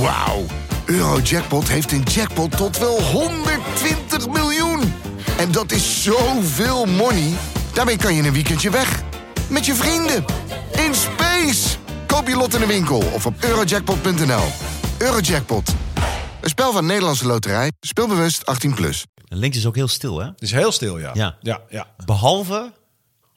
[0.00, 0.44] Wauw.
[0.86, 4.92] Eurojackpot heeft een jackpot tot wel 120 miljoen.
[5.38, 7.32] En dat is zoveel money.
[7.74, 9.02] Daarmee kan je een weekendje weg.
[9.50, 10.24] Met je vrienden.
[10.72, 11.76] In space.
[12.06, 14.44] Koop je lot in de winkel of op eurojackpot.nl.
[14.98, 15.74] Eurojackpot.
[16.40, 17.72] Een spel van Nederlandse Loterij.
[17.80, 18.74] Speelbewust 18+.
[18.74, 19.04] Plus.
[19.28, 20.26] Links is ook heel stil, hè?
[20.26, 21.10] Het is heel stil, ja.
[21.14, 21.36] Ja.
[21.40, 21.86] ja, ja.
[22.04, 22.72] Behalve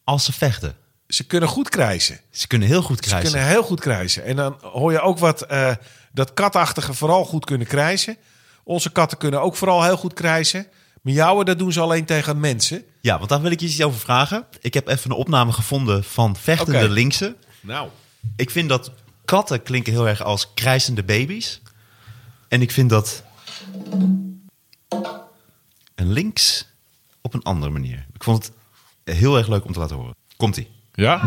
[0.04, 0.76] als ze vechten.
[1.08, 2.20] Ze kunnen goed krijsen.
[2.32, 3.32] Ze kunnen heel goed Ze krijgen.
[3.32, 4.24] kunnen heel goed krijsen.
[4.24, 5.72] En dan hoor je ook wat eh,
[6.12, 8.18] dat katachtige vooral goed kunnen krijsen.
[8.64, 10.68] Onze katten kunnen ook vooral heel goed krijsen.
[11.02, 12.84] Miauwen, dat doen ze alleen tegen mensen.
[13.02, 14.46] Ja, want daar wil ik je iets over vragen.
[14.60, 16.88] Ik heb even een opname gevonden van vechtende Oké.
[16.88, 17.36] linksen.
[17.62, 17.90] Nou,
[18.36, 18.92] Ik vind dat
[19.26, 21.62] katten klinken heel erg als krijsende baby's.
[22.48, 23.24] En ik vind dat
[25.96, 26.68] een links
[27.22, 28.06] op een andere manier.
[28.14, 28.52] Ik vond
[29.04, 30.16] het heel erg leuk om te laten horen.
[30.38, 30.68] Komt-ie.
[30.94, 31.20] ja.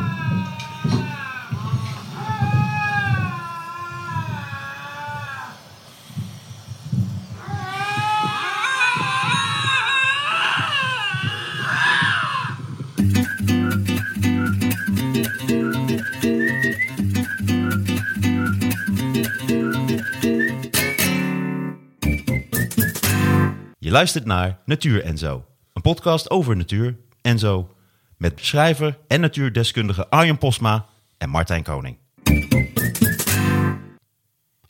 [23.94, 25.44] Luistert naar Natuur en Zo.
[25.72, 27.74] Een podcast over natuur en zo.
[28.16, 30.86] Met schrijver en natuurdeskundige Arjan Posma
[31.18, 31.96] en Martijn Koning.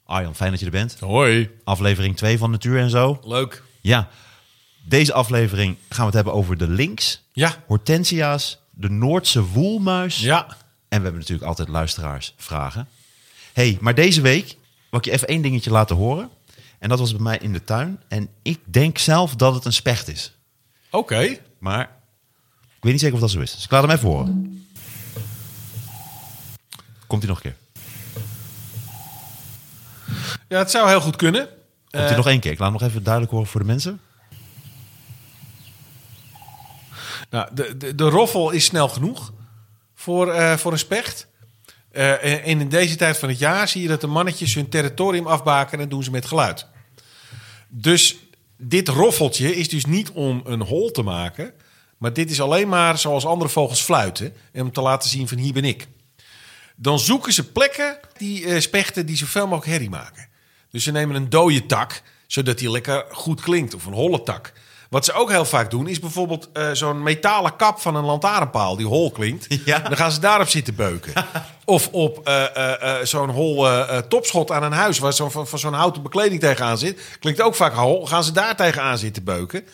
[0.05, 0.97] Arjan, fijn dat je er bent.
[1.01, 1.51] Hoi.
[1.65, 3.21] Aflevering 2 van Natuur en Zo.
[3.23, 3.63] Leuk.
[3.81, 4.09] Ja,
[4.87, 7.63] deze aflevering gaan we het hebben over de links, Ja.
[7.67, 10.21] hortensia's, de Noordse woelmuis.
[10.21, 10.47] Ja.
[10.89, 12.89] En we hebben natuurlijk altijd luisteraars vragen.
[13.53, 14.57] hey, maar deze week
[14.91, 16.31] wil ik je even één dingetje laten horen.
[16.85, 18.03] En dat was bij mij in de tuin.
[18.09, 20.39] En ik denk zelf dat het een specht is.
[20.91, 21.39] Oké.
[21.59, 21.83] Maar
[22.65, 23.55] ik weet niet zeker of dat zo is.
[23.55, 24.67] Dus ik laat hem even horen.
[27.07, 27.57] Komt hij nog een keer?
[30.49, 31.49] Ja, het zou heel goed kunnen.
[31.91, 32.53] Komt hij nog één keer?
[32.53, 34.01] Ik laat hem nog even duidelijk horen voor de mensen.
[37.31, 39.33] Nou, de, de, de roffel is snel genoeg
[39.95, 41.27] voor, eh, voor een specht.
[41.91, 45.27] Eh, en in deze tijd van het jaar zie je dat de mannetjes hun territorium
[45.27, 46.73] afbaken en doen ze met geluid.
[47.77, 48.17] Dus
[48.57, 51.53] dit roffeltje is dus niet om een hol te maken,
[51.99, 55.39] maar dit is alleen maar zoals andere vogels fluiten en om te laten zien van
[55.39, 55.87] hier ben ik.
[56.77, 60.29] Dan zoeken ze plekken, die eh, spechten, die zoveel mogelijk herrie maken.
[60.71, 64.53] Dus ze nemen een dode tak, zodat die lekker goed klinkt, of een holle tak.
[64.95, 68.77] Wat ze ook heel vaak doen, is bijvoorbeeld eh, zo'n metalen kap van een lantaarnpaal
[68.77, 69.47] die hol klinkt.
[69.65, 69.79] Ja.
[69.79, 71.13] Dan gaan ze daarop zitten beuken.
[71.65, 73.67] of op eh, eh, zo'n hol
[74.09, 77.01] topschot aan een huis waar zo, van, van zo'n houten bekleding tegenaan zit.
[77.21, 78.07] Klinkt ook vaak hol.
[78.07, 79.67] Gaan ze daar tegenaan zitten beuken.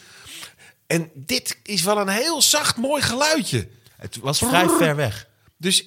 [0.86, 3.68] En dit is wel een heel zacht, mooi geluidje.
[3.96, 5.26] Het was vrij ver weg.
[5.56, 5.84] Dus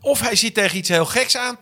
[0.00, 1.58] of hij zit tegen iets heel geks aan,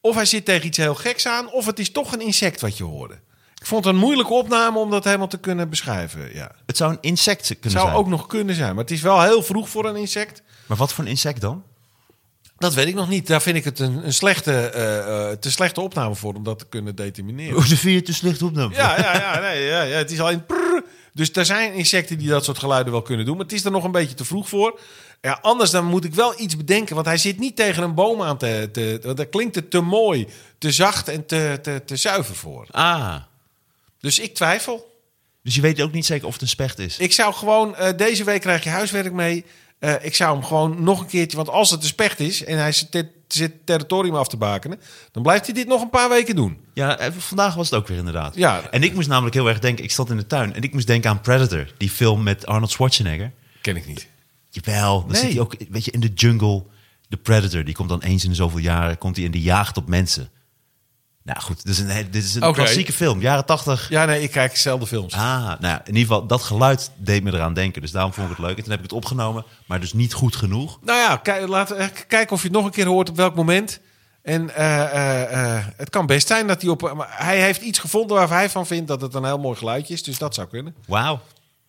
[0.00, 2.76] of hij zit tegen iets heel geks aan, of het is toch een insect wat
[2.76, 3.18] je hoorde.
[3.62, 6.34] Ik vond het een moeilijke opname om dat helemaal te kunnen beschrijven.
[6.34, 6.52] Ja.
[6.66, 7.96] Het zou een insect kunnen Het zou zijn.
[7.96, 10.42] ook nog kunnen zijn, maar het is wel heel vroeg voor een insect.
[10.66, 11.62] Maar wat voor een insect dan?
[12.58, 13.26] Dat weet ik nog niet.
[13.26, 16.58] Daar vind ik het een, een slechte, eh, eh, te slechte opname voor om dat
[16.58, 17.54] te kunnen determineren.
[17.54, 18.70] Hoe vind je te slecht op dan?
[18.74, 20.46] Ja, ja, ja, nee, ja, ja, het is alleen.
[20.46, 20.84] prrr.
[21.12, 23.70] Dus er zijn insecten die dat soort geluiden wel kunnen doen, maar het is er
[23.70, 24.80] nog een beetje te vroeg voor.
[25.20, 28.22] Ja, anders dan moet ik wel iets bedenken, want hij zit niet tegen een boom
[28.22, 28.68] aan te.
[28.72, 30.26] te want daar klinkt het te mooi,
[30.58, 32.66] te zacht en te, te, te zuiver voor.
[32.70, 33.16] Ah,
[34.02, 34.90] Dus ik twijfel.
[35.42, 36.98] dus je weet ook niet zeker of het een specht is.
[36.98, 39.44] Ik zou gewoon, eh, deze week krijg je huiswerk mee.
[39.78, 42.58] Eh, ik zou hem gewoon nog een keertje, want als het een specht is en
[42.58, 44.80] hij zit, zit territorium af te bakenen,
[45.12, 46.58] dan blijft hij dit nog een paar weken doen.
[46.74, 48.34] Ja, eh, vandaag was het ook weer inderdaad.
[48.34, 48.62] Ja.
[48.70, 50.86] En ik moest namelijk heel erg denken, ik stond in de tuin en ik moest
[50.86, 53.32] denken aan Predator, die film met Arnold Schwarzenegger.
[53.60, 54.08] Ken ik niet.
[54.50, 55.20] Jawel, dan Nee.
[55.20, 56.64] zit hij ook, weet je, in de jungle.
[57.08, 59.88] De Predator, die komt dan eens in zoveel jaren, komt hij in de jaagt op
[59.88, 60.30] mensen.
[61.24, 63.88] Nou goed, dit is een, dit is een klassieke film, jaren tachtig.
[63.88, 65.14] Ja, nee, ik kijk zelden films.
[65.14, 67.82] Ah, nou in ieder geval, dat geluid deed me eraan denken.
[67.82, 68.56] Dus daarom vond ik het leuk.
[68.56, 70.78] En toen heb ik het opgenomen, maar dus niet goed genoeg.
[70.82, 73.34] Nou ja, kijk, laten we kijken of je het nog een keer hoort op welk
[73.34, 73.80] moment.
[74.22, 76.92] En eh, eh, eh, het kan best zijn dat hij op.
[76.96, 79.94] maar hij heeft iets gevonden waarvan hij van vindt dat het een heel mooi geluidje
[79.94, 80.02] is.
[80.02, 80.74] Dus dat zou kunnen.
[80.86, 81.20] Wauw.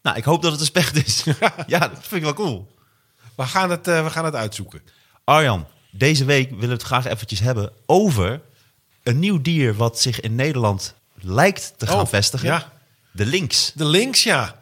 [0.03, 1.23] Nou, ik hoop dat het een specht is.
[1.67, 2.75] ja, dat vind ik wel cool.
[3.35, 4.81] We gaan het, eh, we gaan het uitzoeken.
[5.23, 8.41] Arjan, deze week willen we het graag eventjes hebben over
[9.03, 12.47] een nieuw dier wat zich in Nederland lijkt te gaan Oh, vestigen.
[12.47, 12.71] ja.
[13.11, 13.71] De links.
[13.75, 14.55] De links, ja.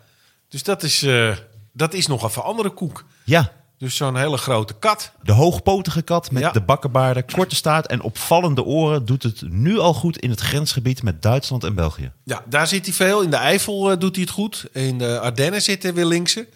[0.50, 1.36] Dus dat is, eh,
[1.74, 3.06] dat is nog even andere koek.
[3.24, 5.12] Ja, Dus zo'n hele grote kat.
[5.24, 6.52] de hoogpotige kat met Ja.
[6.52, 11.04] de bakkenbaarden, korte staart en opvallende oren doet het nu al goed in het grensgebied
[11.04, 12.12] met Duitsland en België.
[12.24, 13.22] Ja, daar zit hij veel.
[13.22, 14.66] In de Eifel eh, doet hij het goed.
[14.72, 16.48] In de Ardennen zitten weer linkse.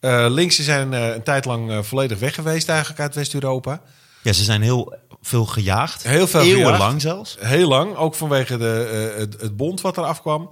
[0.00, 3.80] Eh linkse zijn een tijd lang volledig weg geweest eigenlijk uit West-Europa.
[4.24, 6.02] Ja, ze zijn heel veel gejaagd.
[6.02, 7.00] Heel veel Eeuwenlang gejaagd.
[7.00, 7.36] zelfs.
[7.40, 10.50] Heel lang, ook vanwege de, eh, het, het bond wat er afkwam.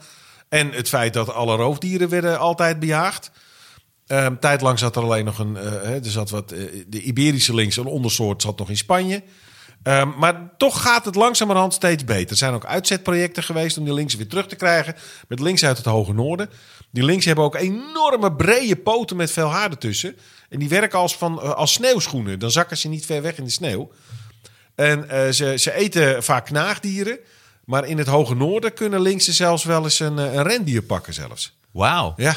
[0.48, 3.30] En het feit dat alle roofdieren werden altijd bejaagd.
[4.06, 5.56] Ehm tijdlang zat er alleen nog een...
[5.56, 9.22] eh, er zat wat, eh, de Iberische links, een ondersoort, zat nog in Spanje.
[9.82, 12.30] Ehm, maar toch gaat het langzamerhand steeds beter.
[12.30, 14.94] Er zijn ook uitzetprojecten geweest om die links weer terug te krijgen.
[15.28, 16.50] Met links uit het hoge noorden.
[16.90, 20.16] Die links hebben ook enorme brede poten met veel haar ertussen.
[20.52, 22.38] En die werken als, van, eh, als sneeuwschoenen.
[22.38, 23.92] Dan zakken ze niet ver weg in de sneeuw.
[24.74, 27.18] En eh, ze, ze eten vaak knaagdieren.
[27.64, 31.14] Maar in het hoge noorden kunnen linksen zelfs wel eens een, eh, een rendier pakken
[31.14, 31.52] zelfs.
[31.70, 32.14] Wauw.
[32.16, 32.36] Ja.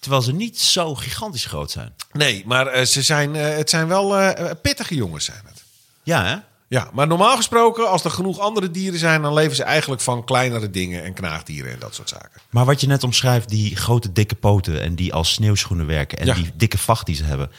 [0.00, 1.94] Terwijl ze niet zo gigantisch groot zijn.
[2.12, 5.62] Nee, maar ze zijn, het zijn wel pittige jongens zijn het.
[6.02, 6.36] Ja, hè?
[6.68, 9.22] Ja, maar normaal gesproken, als er genoeg andere dieren zijn...
[9.22, 12.40] dan leven ze eigenlijk van kleinere dingen en knaagdieren en dat soort zaken.
[12.50, 16.26] Maar wat je net omschrijft, die grote dikke poten en die als sneeuwschoenen werken en
[16.26, 16.34] Ja.
[16.34, 17.50] die dikke vacht die ze hebben.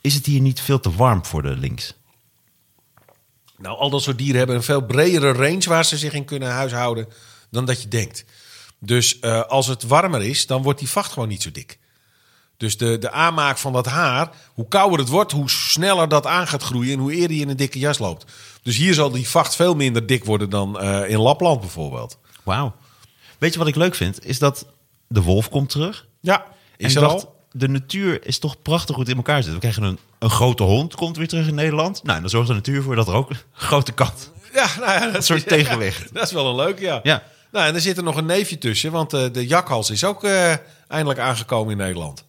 [0.00, 1.94] Is het hier niet veel te warm voor de links?
[3.58, 6.50] Nou, al dat soort dieren hebben een veel bredere range waar ze zich in kunnen
[6.50, 7.08] huishouden
[7.50, 8.24] dan dat je denkt.
[8.78, 11.78] Dus eh, als het warmer is, dan wordt die vacht gewoon niet zo dik.
[12.56, 16.46] Dus de, de aanmaak van dat haar, hoe kouder het wordt, hoe sneller dat aan
[16.46, 18.32] gaat groeien en hoe eerder je in een dikke jas loopt.
[18.64, 22.18] Dus hier zal die vacht veel minder dik worden dan eh, in Lapland bijvoorbeeld.
[22.42, 22.74] Wauw.
[23.38, 24.26] Weet je wat ik leuk vind?
[24.26, 24.66] Is dat
[25.08, 26.06] de wolf komt terug.
[26.20, 26.44] Ja,
[26.76, 27.36] is er dacht, al?
[27.52, 29.52] de natuur is toch prachtig goed in elkaar zitten.
[29.54, 32.02] We krijgen een, een grote hond, komt weer terug in Nederland.
[32.02, 34.30] Nou, en dan zorgt de natuur voor dat er ook een grote kat.
[34.54, 36.08] Ja, nou ja, dat Een soort is- tegenwicht.
[36.14, 37.00] dat is wel een leuk, ja.
[37.02, 37.22] Ja.
[37.52, 40.24] Nou, en er zit er nog een neefje tussen, want eh, de jakhals is ook
[40.24, 40.52] eh,
[40.88, 42.24] eindelijk aangekomen in Nederland.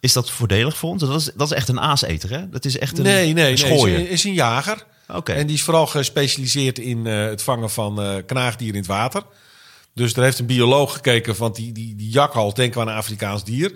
[0.00, 1.00] Is dat voordelig voor ons?
[1.02, 2.48] Dat is, dat is echt een aaseter, hè?
[2.48, 4.08] Dat is echt een, Nee, nee, een nee.
[4.08, 4.84] is een jager.
[5.24, 9.22] En die is vooral gespecialiseerd in eh, het vangen van eh, knaagdieren in het water.
[9.94, 12.98] Dus er heeft een bioloog gekeken, want die, die, die jakhals, denken we aan een
[12.98, 13.72] Afrikaans dier.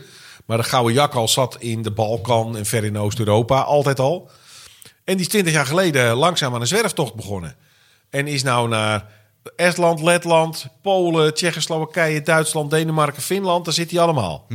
[0.47, 4.31] Maar de gouden jakhals zat in de Balkan en ver in Oost-Europa altijd al.
[5.05, 7.57] En die is twintig jaar geleden langzaam aan een zwerftocht begonnen.
[8.11, 9.07] En is nou naar
[9.57, 13.65] Estland, Letland, Polen, Tsjechoslowakije, Duitsland, Denemarken, Finland.
[13.65, 14.47] Daar zit hij allemaal.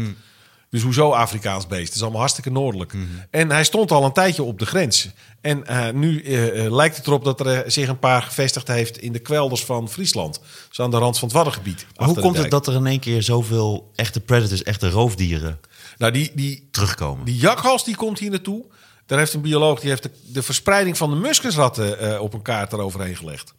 [0.73, 1.85] Dus hoezo Afrikaans beest?
[1.85, 2.93] Het is allemaal hartstikke noordelijk.
[3.29, 5.09] En hij stond al een tijdje op de grens.
[5.41, 8.97] En eh, nu eh, eh, lijkt het erop dat er zich een paar gevestigd heeft
[8.97, 10.39] in de kwelders van Friesland.
[10.67, 11.85] Dus aan de rand van het Waddengebied.
[11.95, 15.59] Hoe komt het dat er in één keer zoveel echte predators, echte roofdieren
[15.97, 17.25] Nou, die, die, terugkomen?
[17.25, 18.63] die jakhals die komt hier naartoe.
[19.05, 22.73] Daar heeft een bioloog die heeft de, de verspreiding van de muskusratten op een kaart
[22.73, 23.53] eroverheen gelegd.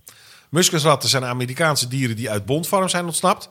[0.49, 3.49] Muskusratten zijn Amerikaanse dieren die uit bondvorm zijn ontsnapt.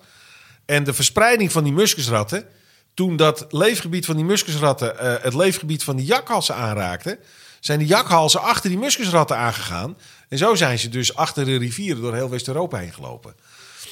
[0.65, 2.45] En de verspreiding van die muskusratten,
[2.93, 7.19] toen dat leefgebied van die muskusratten eh, het leefgebied van die jakhalzen aanraakte,
[7.59, 9.97] zijn die jakhalzen achter die muskusratten aangegaan.
[10.29, 13.35] En zo zijn ze dus achter de rivieren door heel West-Europa heen gelopen.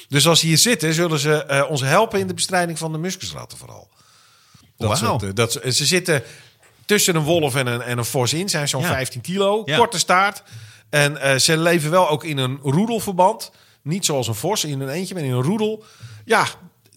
[0.09, 2.97] Dus als ze hier zitten, zullen ze eh, ons helpen in de bestrijding van de
[2.97, 3.89] muskusratten vooral.
[4.77, 5.09] Dat Wauw.
[5.09, 6.23] soort, eh, dat, ze zitten
[6.85, 8.87] tussen een wolf en een, en een vos in, zijn zo'n Ja.
[8.87, 9.77] 15 kilo, Ja.
[9.77, 10.43] korte staart.
[10.89, 13.51] En ze leven wel ook in een roedelverband.
[13.81, 15.83] Niet zoals een vos in een eentje, maar in een roedel.
[16.25, 16.45] Ja,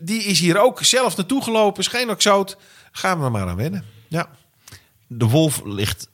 [0.04, 2.56] die is hier ook zelf naartoe gelopen, is geen exoot.
[2.92, 3.84] Gaan we er maar aan wennen.
[4.08, 4.28] Ja.
[5.06, 6.08] De wolf ligt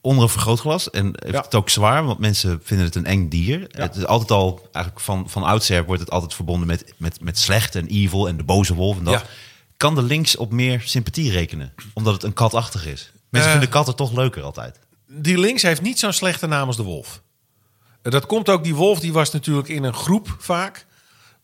[0.00, 1.40] onder een vergrootglas en heeft Ja.
[1.42, 3.66] het ook zwaar, want mensen vinden het een eng dier.
[3.70, 7.38] Het is altijd al, eigenlijk van, van oudsher wordt het altijd verbonden met, met, met
[7.38, 9.14] slecht en evil en de boze wolf en dat.
[9.20, 9.26] Ja.
[9.76, 13.12] Kan de links op meer sympathie rekenen, omdat het een katachtig is?
[13.28, 13.56] Mensen Eh.
[13.58, 14.78] vinden katten toch leuker altijd.
[15.08, 17.22] Die links heeft niet zo'n slechte naam als de wolf.
[18.02, 20.86] Dat komt ook, die wolf die was natuurlijk in een groep vaak.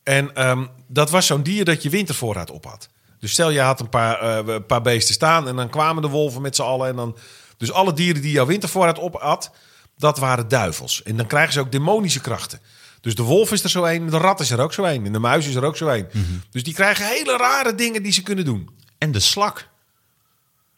[0.02, 2.88] En ehm, dat was zo'n dier dat je wintervoorraad op had.
[3.18, 6.08] Dus stel je had een paar, eh, een paar beesten staan en dan kwamen de
[6.08, 6.88] wolven met z'n allen.
[6.88, 7.16] En dan,
[7.56, 9.50] dus alle dieren die jouw wintervoorraad op had,
[9.96, 11.02] dat waren duivels.
[11.02, 12.60] En dan krijgen ze ook demonische krachten.
[13.00, 15.12] Dus de wolf is er zo een, de rat is er ook zo een en
[15.12, 16.06] de muis is er ook zo een.
[16.50, 18.70] Dus die krijgen hele rare dingen die ze kunnen doen.
[18.98, 19.68] En de slak.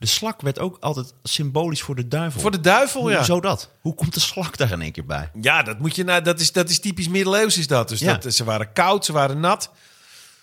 [0.03, 2.41] De slak werd ook altijd symbolisch voor de duivel.
[2.41, 3.17] Voor de duivel, ja.
[3.17, 3.71] Hoezo dat?
[3.81, 5.31] Hoe komt de slak daar in één keer bij?
[5.41, 7.89] Ja, dat moet je nou, dat is, dat is typisch middeleeuws is dat.
[7.89, 8.15] Dus Ja.
[8.17, 9.71] dat, ze waren koud, ze waren nat.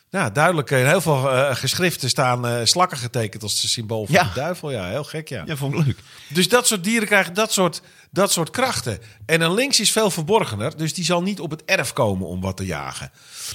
[0.10, 0.70] Ja, duidelijk.
[0.72, 4.24] In heel veel eh, geschriften staan eh, slakken getekend als symbool van Ja.
[4.24, 4.72] de duivel.
[4.72, 5.44] Ja, heel gek, ja.
[5.46, 5.98] Ja, vond ik leuk.
[6.30, 9.00] Dus dat soort dieren krijgen dat soort, dat soort krachten.
[9.26, 12.42] En een links is veel verborgener, dus die zal niet op het erf komen om
[12.42, 13.12] wat te jagen.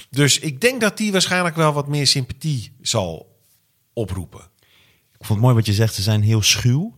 [0.09, 3.33] Dus ik denk dat die waarschijnlijk wel wat meer sympathie zal
[3.93, 4.53] oproepen.
[5.19, 6.97] Ik vond het mooi wat je zegt, ze zijn heel schuw.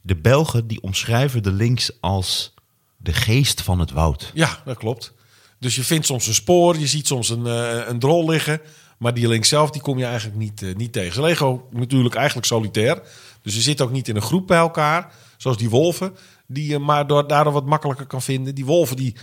[0.00, 2.54] De Belgen die omschrijven de links als
[2.96, 4.30] de geest van het woud.
[4.34, 5.12] Ja, dat klopt.
[5.58, 8.60] Dus je vindt soms een spoor, je ziet soms een, eh, een drol liggen.
[8.98, 11.36] Maar die links zelf, die kom je eigenlijk niet, eh, niet tegen.
[11.36, 13.02] Ze ook natuurlijk eigenlijk solitair.
[13.42, 15.12] Dus ze zitten ook niet in een groep bij elkaar.
[15.36, 18.54] Zoals die wolven, die je maar door, daardoor wat makkelijker kan vinden.
[18.54, 19.14] Die wolven die,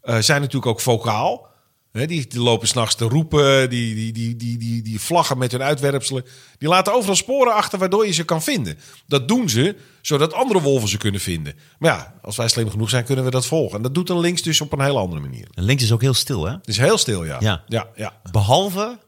[0.00, 1.49] eh, zijn natuurlijk ook vocaal.
[1.92, 5.62] Die, die lopen s'nachts te roepen, die, die, die, die, die, die vlaggen met hun
[5.62, 6.24] uitwerpselen.
[6.58, 8.78] Die laten overal sporen achter waardoor je ze kan vinden.
[9.06, 11.54] Dat doen ze zodat andere wolven ze kunnen vinden.
[11.78, 13.76] Maar ja, als wij slim genoeg zijn, kunnen we dat volgen.
[13.76, 15.48] En dat doet een links dus op een hele andere manier.
[15.54, 16.52] En links is ook heel stil, hè?
[16.52, 17.36] Het is heel stil, ja.
[17.40, 17.62] Ja.
[17.66, 18.20] ja, ja.
[18.30, 18.98] Behalve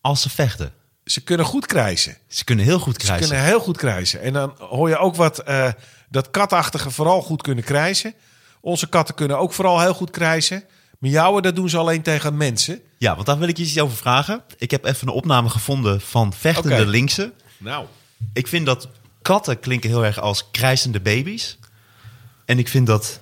[0.00, 0.72] als ze vechten.
[1.04, 2.16] Ze kunnen goed krijsen.
[2.28, 3.28] Ze kunnen heel goed Ze krijgen.
[3.28, 4.20] kunnen heel goed krijsen.
[4.20, 5.68] En dan hoor je ook wat eh,
[6.08, 8.14] dat katachtige vooral goed kunnen krijsen.
[8.60, 10.64] Onze katten kunnen ook vooral heel goed krijsen.
[11.04, 12.80] Miauwen, dat doen ze alleen tegen mensen.
[12.98, 14.42] Ja, want daar wil ik je iets over vragen.
[14.58, 16.84] Ik heb even een opname gevonden van vechtende Oké.
[16.84, 17.32] linksen.
[17.58, 17.86] Nou.
[18.32, 18.88] Ik vind dat
[19.22, 21.58] katten klinken heel erg als krijsende baby's.
[22.44, 23.20] En ik vind dat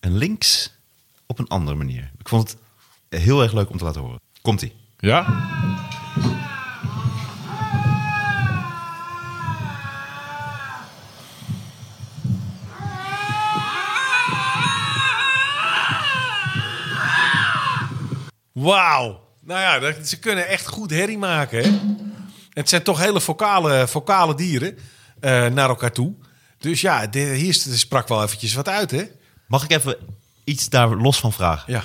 [0.00, 0.72] een links
[1.26, 2.10] op een andere manier.
[2.18, 2.56] Ik vond
[3.08, 4.20] het heel erg leuk om te laten horen.
[4.42, 4.72] Komt-ie.
[4.98, 5.24] Ja?
[18.62, 19.20] Wauw.
[19.40, 21.62] Nou ja, dat- ze kunnen echt goed herrie maken.
[21.64, 21.78] Hè?
[22.50, 24.78] Het zijn toch hele vocale, vocale dieren
[25.20, 26.14] eh, naar elkaar toe.
[26.58, 29.04] Dus ja, de, hier sprak wel eventjes wat uit, hè?
[29.46, 29.96] Mag ik even
[30.44, 31.72] iets daar los van vragen?
[31.72, 31.84] Ja.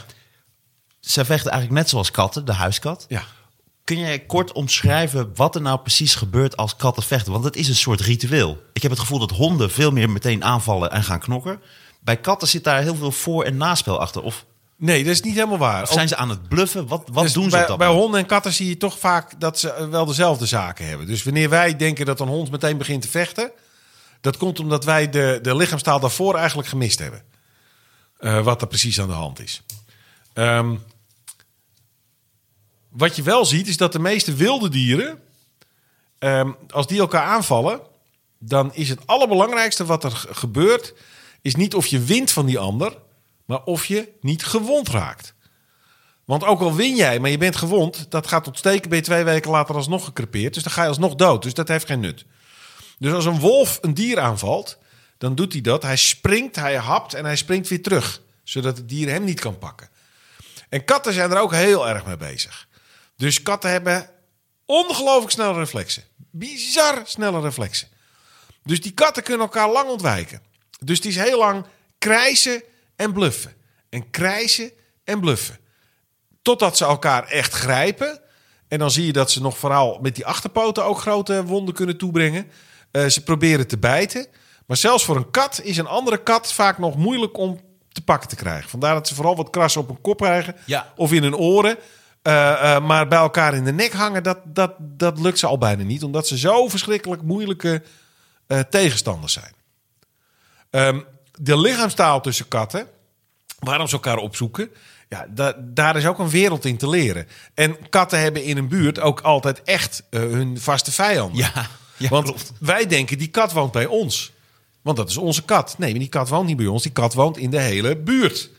[1.00, 3.05] Zij vechten eigenlijk net zoals katten, de huiskat.
[3.07, 3.24] Ja.
[3.84, 7.31] Kun jij kort omschrijven wat er nou precies gebeurt als katten vechten?
[7.31, 8.62] Want het is een soort ritueel.
[8.74, 11.62] Ik heb het gevoel dat honden veel meer meteen aanvallen en gaan knokken.
[12.00, 14.22] Bij katten zit daar heel veel voor- en naspel achter.
[14.22, 14.46] Of,
[14.79, 15.81] Nee, dat is niet helemaal waar.
[15.84, 16.88] of zijn ze aan het bluffen?
[16.88, 18.03] Wat, wat Dus doen ze bij, op dat bij moment?
[18.03, 21.07] honden en katten zie je toch vaak dat ze wel dezelfde zaken hebben.
[21.07, 23.51] Dus wanneer wij denken dat een hond meteen begint te vechten,
[24.22, 27.24] dat komt omdat wij de, de lichaamstaal daarvoor eigenlijk gemist hebben.
[28.19, 29.62] Eh, wat er precies aan de hand is.
[30.34, 30.75] Ehm,
[32.89, 35.19] wat je wel ziet is dat de meeste wilde dieren,
[36.19, 37.79] ehm, als die elkaar aanvallen,
[38.39, 40.93] dan is het allerbelangrijkste wat er ge- gebeurt,
[41.41, 42.98] is niet of je wint van die ander,
[43.48, 45.34] maar of je niet gewond raakt.
[46.25, 49.24] Want ook al win jij, maar je bent gewond, dat gaat ontsteken, ben je twee
[49.24, 50.54] weken later alsnog gekrepeerd.
[50.54, 51.44] Dus dan ga je alsnog dood.
[51.44, 52.25] Dus dat heeft geen nut.
[53.00, 54.77] Dus als een wolf een dier aanvalt,
[55.18, 55.84] dan doet hij dat.
[55.84, 58.22] Hij springt, hij hapt en hij springt weer terug.
[58.44, 59.89] Zodat het dier hem niet kan pakken.
[60.70, 62.68] En katten zijn er ook heel erg mee bezig.
[63.16, 64.10] Dus katten hebben
[64.66, 66.04] ongelooflijk snelle reflexen.
[66.32, 67.88] Bizar snelle reflexen.
[68.63, 70.42] Dus die katten kunnen elkaar lang ontwijken.
[70.80, 71.66] Dus het is heel lang
[71.98, 72.63] krijsen
[72.98, 73.54] en bluffen.
[73.89, 74.72] En krijsen
[75.04, 75.58] en bluffen.
[76.42, 78.20] Totdat ze elkaar echt grijpen.
[78.68, 81.98] En dan zie je dat ze nog vooral met die achterpoten ook grote wonden kunnen
[81.98, 82.51] toebrengen.
[82.92, 84.27] Eh, ze proberen te bijten.
[84.66, 87.60] Maar zelfs voor een kat is een andere kat vaak nog moeilijk om
[87.92, 88.70] te pakken te krijgen.
[88.70, 90.56] Vandaar dat ze vooral wat krassen op hun kop krijgen.
[90.66, 90.94] Ja.
[90.96, 91.77] Of in hun oren.
[92.22, 95.58] Eh, eh, maar bij elkaar in de nek hangen, dat, dat, dat lukt ze al
[95.58, 96.04] bijna niet.
[96.04, 97.84] Omdat ze zo verschrikkelijk moeilijke
[98.70, 99.54] tegenstanders zijn.
[100.70, 101.00] Ehm,
[101.39, 102.88] de lichaamstaal tussen katten,
[103.60, 104.70] waarom ze elkaar opzoeken,
[105.10, 107.27] ja, da- daar is ook een wereld in te leren.
[107.53, 111.38] En katten hebben in een buurt ook altijd echt eh, hun vaste vijanden.
[111.38, 111.67] Ja,
[111.98, 112.51] ja Want klopt.
[112.60, 114.32] wij denken, die kat woont bij ons.
[114.82, 115.75] Want dat is onze kat.
[115.77, 116.84] Nee, die kat woont niet bij ons.
[116.84, 118.50] Die kat woont in de hele buurt.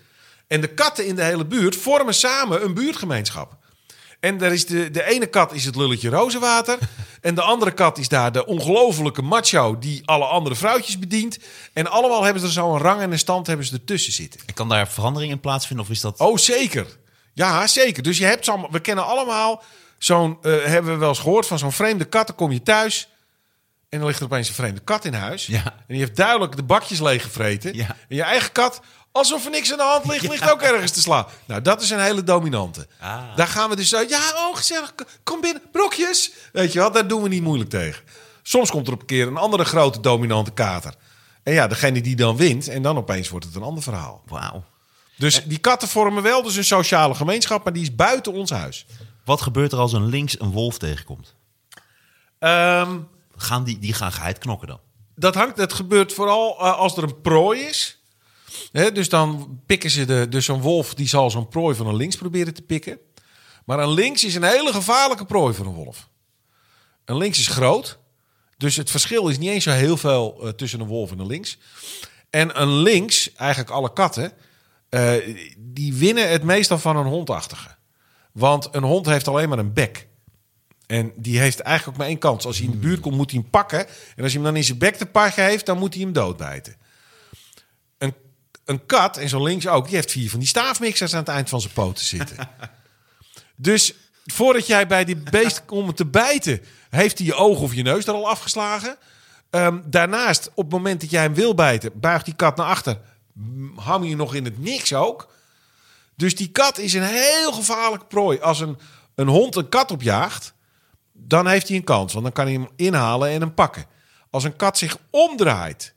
[0.46, 3.56] En de katten in de hele buurt vormen samen een buurtgemeenschap.
[4.20, 6.78] En daar is de, de ene kat is het lulletje rozenwater.
[7.20, 11.38] en de andere kat is daar de ongelofelijke macho die alle andere vrouwtjes bedient.
[11.72, 14.40] En allemaal hebben ze er zo een rang en een stand hebben ze ertussen zitten.
[14.46, 15.84] En kan daar verandering in plaatsvinden?
[15.86, 16.18] Of is dat...
[16.18, 16.86] Oh, zeker.
[17.32, 18.02] Ja, zeker.
[18.02, 19.62] Dus je hebt allemaal, we kennen allemaal
[19.98, 22.26] zo'n, eh, hebben we wel eens gehoord van zo'n vreemde kat.
[22.26, 23.08] Dan kom je thuis
[23.88, 25.46] en dan ligt er opeens een vreemde kat in huis.
[25.46, 25.64] Ja.
[25.64, 27.74] En die heeft duidelijk de bakjes leeggevreten.
[27.74, 27.96] Ja.
[28.08, 28.80] En je eigen kat,
[29.12, 31.26] alsof er niks aan de hand ligt, ligt ook ergens te slaan.
[31.46, 32.86] Nou, dat is een hele dominante.
[33.00, 33.36] Ah.
[33.36, 36.32] Daar gaan we dus zo, ja, oh gezellig, kom binnen, brokjes.
[36.52, 38.04] Weet je wel, daar doen we niet moeilijk tegen.
[38.42, 40.94] Soms komt er op een keer een andere grote dominante kater.
[41.42, 44.22] En ja, degene die dan wint, en dan opeens wordt het een ander verhaal.
[44.26, 44.64] Wauw.
[45.16, 48.86] Dus die katten vormen wel dus een sociale gemeenschap, maar die is buiten ons huis.
[49.24, 51.34] Wat gebeurt er als een links een wolf tegenkomt?
[52.38, 52.98] Ehm,
[53.40, 54.80] Gaan die, die gaan geheid knokken dan?
[55.18, 58.02] dat hangt, dat gebeurt vooral eh, als er een prooi is.
[58.72, 62.16] Dus dan pikken ze de, dus zo'n wolf die zal zo'n prooi van een links
[62.16, 62.98] proberen te pikken.
[63.64, 66.08] Maar een links is een hele gevaarlijke prooi voor een wolf.
[67.04, 67.98] Een links is groot,
[68.56, 71.26] dus het verschil is niet eens zo heel veel eh, tussen een wolf en een
[71.26, 71.58] links.
[72.30, 74.32] En een links, eigenlijk alle katten,
[74.88, 75.12] eh,
[75.58, 77.76] die winnen het meestal van een hondachtige.
[78.32, 80.07] Want een hond heeft alleen maar een bek.
[80.88, 82.44] En die heeft eigenlijk ook maar één kans.
[82.44, 83.86] Als hij in de buurt komt, moet hij hem pakken.
[83.88, 86.12] En als hij hem dan in zijn bek te pakken heeft, dan moet hij hem
[86.12, 86.76] doodbijten.
[87.98, 88.14] Een,
[88.64, 91.48] een kat, en zo links ook, die heeft vier van die staafmixers aan het eind
[91.48, 92.36] van zijn poten zitten.
[93.56, 93.94] dus
[94.26, 98.06] voordat jij bij die beest komt te bijten, heeft hij je oog of je neus
[98.06, 98.96] er al afgeslagen.
[99.50, 103.00] Ehm, daarnaast, op het moment dat jij hem wil bijten, buigt die kat naar achter.
[103.76, 105.28] Ham je nog in het niks ook.
[106.16, 108.40] Dus die kat is een heel gevaarlijke prooi.
[108.40, 108.78] Als een,
[109.14, 110.56] een hond een kat opjaagt,
[111.18, 112.12] dan heeft hij een kans.
[112.12, 113.86] Want dan kan hij hem inhalen en hem pakken.
[114.30, 115.94] Als een kat zich omdraait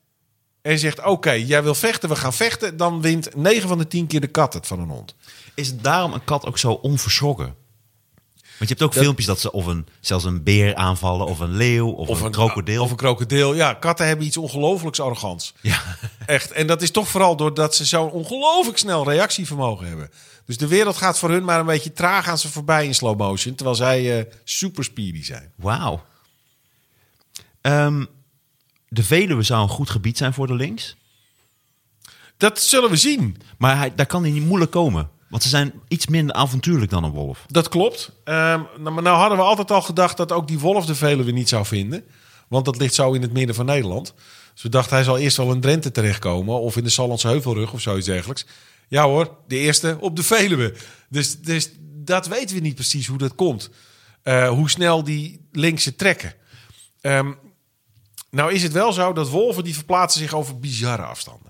[0.62, 2.78] en zegt: Oké, jij wil vechten, we gaan vechten.
[2.78, 5.16] Dan wint 9 van de 10 keer de kat het van een hond.
[5.56, 7.56] Is daarom een kat ook zo onverschrokken?
[8.62, 11.56] Want je hebt ook filmpjes dat ze of een, zelfs een beer aanvallen, of een
[11.56, 12.84] leeuw, of, een, krokodil.
[12.84, 13.54] Of een krokodil.
[13.54, 15.54] Ja, katten hebben iets ongelooflijks arrogants.
[15.62, 15.82] Ja.
[16.26, 16.52] Echt.
[16.52, 20.10] En dat is toch vooral doordat ze zo'n ongelooflijk snel reactievermogen hebben.
[20.46, 23.18] Dus de wereld gaat voor hun maar een beetje traag aan ze voorbij in slow
[23.18, 23.56] motion.
[23.56, 25.52] Terwijl zij eh, super speedy zijn.
[25.56, 26.06] Wauw.
[27.62, 28.06] Ehm,
[28.88, 30.96] de Veluwe zou een goed gebied zijn voor de links.
[32.38, 33.38] Dat zullen we zien.
[33.58, 35.10] Maar hij, daar kan hij niet moeilijk komen.
[35.32, 37.46] Want ze zijn iets minder avontuurlijk dan een wolf.
[37.48, 38.12] Dat klopt.
[38.24, 41.32] Ehm, nou, maar nou hadden we altijd al gedacht dat ook die wolf de Veluwe
[41.32, 42.04] niet zou vinden.
[42.48, 44.14] Want dat ligt zo in het midden van Nederland.
[44.54, 46.60] Dus we dachten hij zal eerst wel in Drenthe terechtkomen.
[46.60, 48.46] Of in de Sallandse Heuvelrug of zoiets dergelijks.
[48.88, 50.74] Ja hoor, de eerste op de Veluwe.
[51.10, 53.70] Dus, dus dat weten we niet precies hoe dat komt.
[54.24, 56.34] Eh, hoe snel die linkse trekken.
[57.02, 57.32] Ehm,
[58.30, 61.41] nou is het wel zo dat wolven die verplaatsen zich over bizarre afstanden.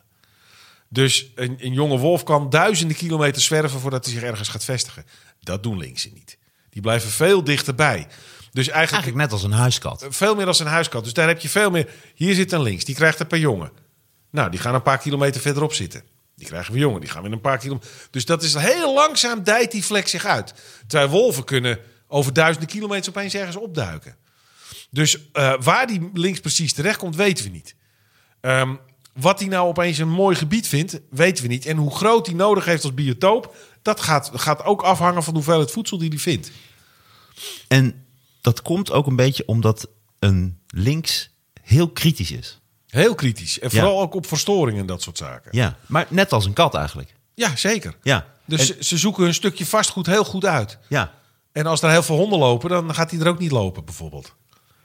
[0.93, 5.05] Dus een, een jonge wolf kan duizenden kilometers zwerven voordat hij zich ergens gaat vestigen.
[5.39, 6.37] Dat doen linkse niet.
[6.69, 8.07] Die blijven veel dichterbij.
[8.51, 10.05] Dus eigenlijk, Eigenlijk net als een huiskat.
[10.09, 11.03] veel meer als een huiskat.
[11.03, 11.89] Dus daar heb je veel meer.
[12.15, 13.71] Hier zit een links, die krijgt een paar jongen.
[14.29, 16.03] Nou, die gaan een paar kilometer verderop zitten.
[16.35, 17.89] Die krijgen weer jongen, die gaan weer een paar kilometer.
[18.09, 20.53] Dus dat is heel langzaam dijt die vlek zich uit.
[20.87, 24.15] Terwijl wolven kunnen over duizenden kilometers opeens ergens opduiken.
[24.89, 27.75] Dus eh, waar die links precies terecht komt, weten we niet.
[28.41, 28.75] Ehm,
[29.13, 31.65] wat hij nou opeens een mooi gebied vindt, weten we niet.
[31.65, 35.59] En hoe groot hij nodig heeft als biotoop, dat gaat, gaat ook afhangen van hoeveel
[35.59, 36.51] het voedsel die hij vindt.
[37.67, 38.05] En
[38.41, 39.87] dat komt ook een beetje omdat
[40.19, 41.29] een links
[41.61, 42.59] heel kritisch is.
[42.87, 43.59] Heel kritisch.
[43.59, 45.49] En vooral ook op verstoringen en dat soort zaken.
[45.57, 47.13] Ja, maar net als een kat eigenlijk.
[47.33, 47.95] Ja, zeker.
[48.03, 50.77] Ja, Dus en- ze zoeken hun stukje vastgoed heel goed uit.
[50.89, 51.19] ja.
[51.51, 54.35] En als er heel veel honden lopen, dan gaat hij er ook niet lopen, bijvoorbeeld.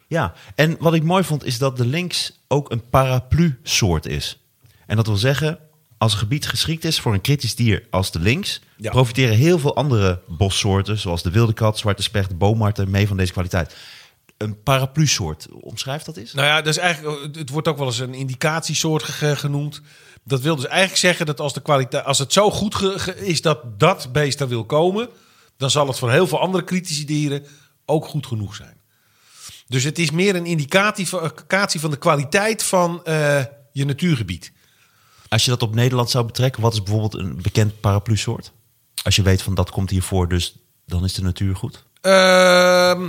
[0.07, 4.39] Ja, en wat ik mooi vond is dat de links ook een paraplu-soort is.
[4.87, 5.59] En dat wil zeggen,
[5.99, 8.91] als een gebied geschikt is voor een kritisch dier als de links, Ja.
[8.91, 13.33] profiteren heel veel andere bossoorten, zoals de wilde kat, zwarte specht, boommarten, mee van deze
[13.33, 13.77] kwaliteit.
[14.37, 16.33] Een paraplu-soort, omschrijft dat eens?
[16.33, 19.81] Nou ja, dus eigenlijk, het wordt ook wel eens een indicatiesoort ge- genoemd.
[20.25, 22.77] Dat wil dus eigenlijk zeggen dat als, de kwaliteit, als het zo goed
[23.17, 25.09] is dat dat beest er wil komen,
[25.57, 27.45] dan zal het voor heel veel andere kritische dieren
[27.85, 28.76] ook goed genoeg zijn.
[29.69, 34.53] Dus het is meer een indicatie van, de kwaliteit van eh, je natuurgebied.
[35.29, 38.53] Als je dat op Nederland zou betrekken, wat is bijvoorbeeld een bekend paraplu-soort?
[39.03, 41.85] Als je weet van dat komt hiervoor, dus dan is de natuur goed.
[42.01, 43.01] Ehm,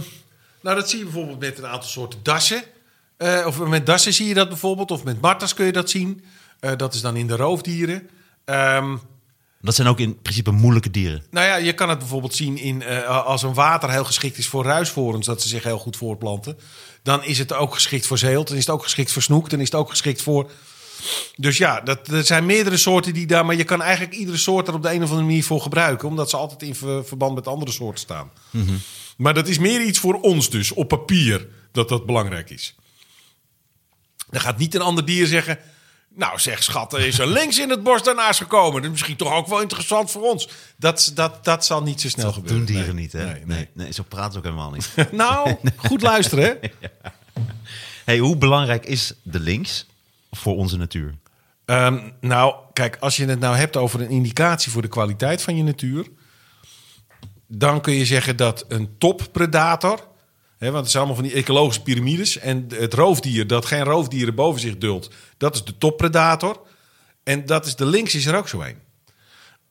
[0.61, 2.63] nou, dat zie je bijvoorbeeld met een aantal soorten dassen.
[3.17, 4.91] Eh, of met dassen zie je dat bijvoorbeeld.
[4.91, 6.23] Of met marters kun je dat zien.
[6.59, 8.09] Eh, dat is dan in de roofdieren.
[8.45, 8.97] Ehm,
[9.61, 11.23] Dat zijn ook in principe moeilijke dieren.
[11.31, 14.47] nou ja, je kan het bijvoorbeeld zien in, eh, als een water heel geschikt is
[14.47, 16.57] voor ruisvorens, dat ze zich heel goed voortplanten.
[17.03, 19.59] Dan is het ook geschikt voor zeelt, dan is het ook geschikt voor snoek, dan
[19.59, 20.51] is het ook geschikt voor.
[21.35, 24.67] Dus ja, dat, er zijn meerdere soorten die daar, maar je kan eigenlijk iedere soort
[24.67, 27.35] er op de een of andere manier voor gebruiken, omdat ze altijd in ver- verband
[27.35, 28.31] met andere soorten staan.
[29.17, 32.75] Maar dat is meer iets voor ons dus, op papier, dat dat belangrijk is.
[34.29, 35.59] Dan gaat niet een ander dier zeggen.
[36.17, 38.73] Nou, zeg schat, er is er links in het bos daarnaast gekomen.
[38.73, 40.49] Dat is misschien toch ook wel interessant voor ons.
[40.77, 42.65] Dat, dat, dat zal niet zo snel Dat gebeuren.
[42.65, 43.45] doen dieren Nee, niet, hè?
[43.45, 44.93] Nee, Nee, zo praten ze ook helemaal niet.
[45.11, 46.69] Nou, goed luisteren, hè?
[48.05, 49.85] hey, hoe belangrijk is de links
[50.31, 51.15] voor onze natuur?
[51.65, 55.57] Ehm, nou, kijk, als je het nou hebt over een indicatie voor de kwaliteit van
[55.57, 56.07] je natuur,
[57.47, 60.07] dan kun je zeggen dat een toppredator,
[60.57, 64.61] want het zijn allemaal van die ecologische piramides, en het roofdier dat geen roofdieren boven
[64.61, 66.61] zich duldt, dat is de toppredator.
[67.23, 68.77] En dat is de links is er ook zo een.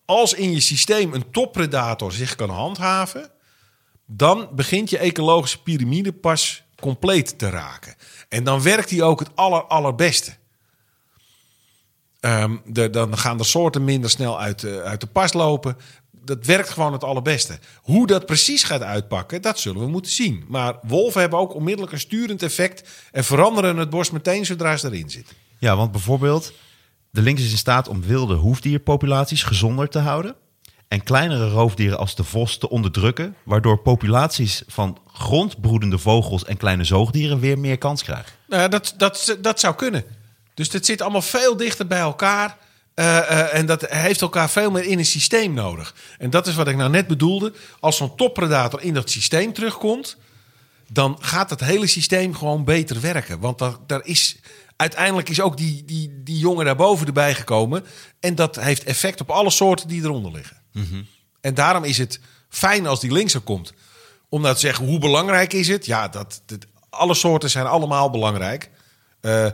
[0.05, 3.31] Als in je systeem een toppredator zich kan handhaven,
[4.07, 7.95] dan begint je ecologische piramide pas compleet te raken.
[8.29, 10.37] En dan werkt die ook het aller, allerbeste.
[12.21, 15.77] Ehm, de, dan gaan de soorten minder snel uit, de- uit de pas lopen.
[16.27, 17.59] Dat werkt gewoon het allerbeste.
[17.83, 20.45] Hoe dat precies gaat uitpakken, dat zullen we moeten zien.
[20.49, 22.89] Maar wolven hebben ook onmiddellijk een sturend effect...
[23.13, 25.37] en veranderen het bos meteen zodra ze erin zitten.
[25.59, 26.53] Ja, want bijvoorbeeld,
[27.11, 30.37] de links is in staat om wilde hoefdierpopulaties gezonder te houden.
[30.89, 36.85] En kleinere roofdieren als de vos te onderdrukken, waardoor populaties van grondbroedende vogels en kleine
[36.85, 38.33] zoogdieren weer meer kans krijgen.
[38.49, 40.05] Nou ja, dat, dat, dat zou kunnen.
[40.55, 42.57] Dus het zit allemaal veel dichter bij elkaar.
[42.97, 45.95] Eh, eh, en dat heeft elkaar veel meer in een systeem nodig.
[46.19, 47.53] En dat is wat ik nou net bedoelde.
[47.81, 50.17] Als zo'n toppredator in dat systeem terugkomt...
[50.93, 53.41] dan gaat het hele systeem gewoon beter werken.
[53.41, 54.37] Want daar, daar is,
[54.77, 57.85] uiteindelijk is ook die, die, die jongen daarboven erbij gekomen.
[58.21, 60.57] En dat heeft effect op alle soorten die eronder liggen.
[61.41, 63.73] En daarom is het fijn als die linkser komt.
[64.29, 65.87] Om nou te zeggen, hoe belangrijk is het?
[65.87, 68.71] Ja, dat, dat- alle soorten zijn allemaal belangrijk.
[69.21, 69.47] Eh,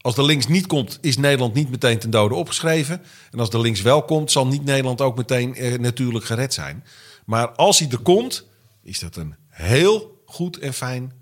[0.00, 3.02] als de links niet komt, is Nederland niet meteen ten dode opgeschreven.
[3.30, 6.84] En als de links wel komt, zal niet Nederland ook meteen eh, natuurlijk gered zijn.
[7.24, 8.46] Maar als hij er komt,
[8.82, 11.12] is dat een heel goed en fijn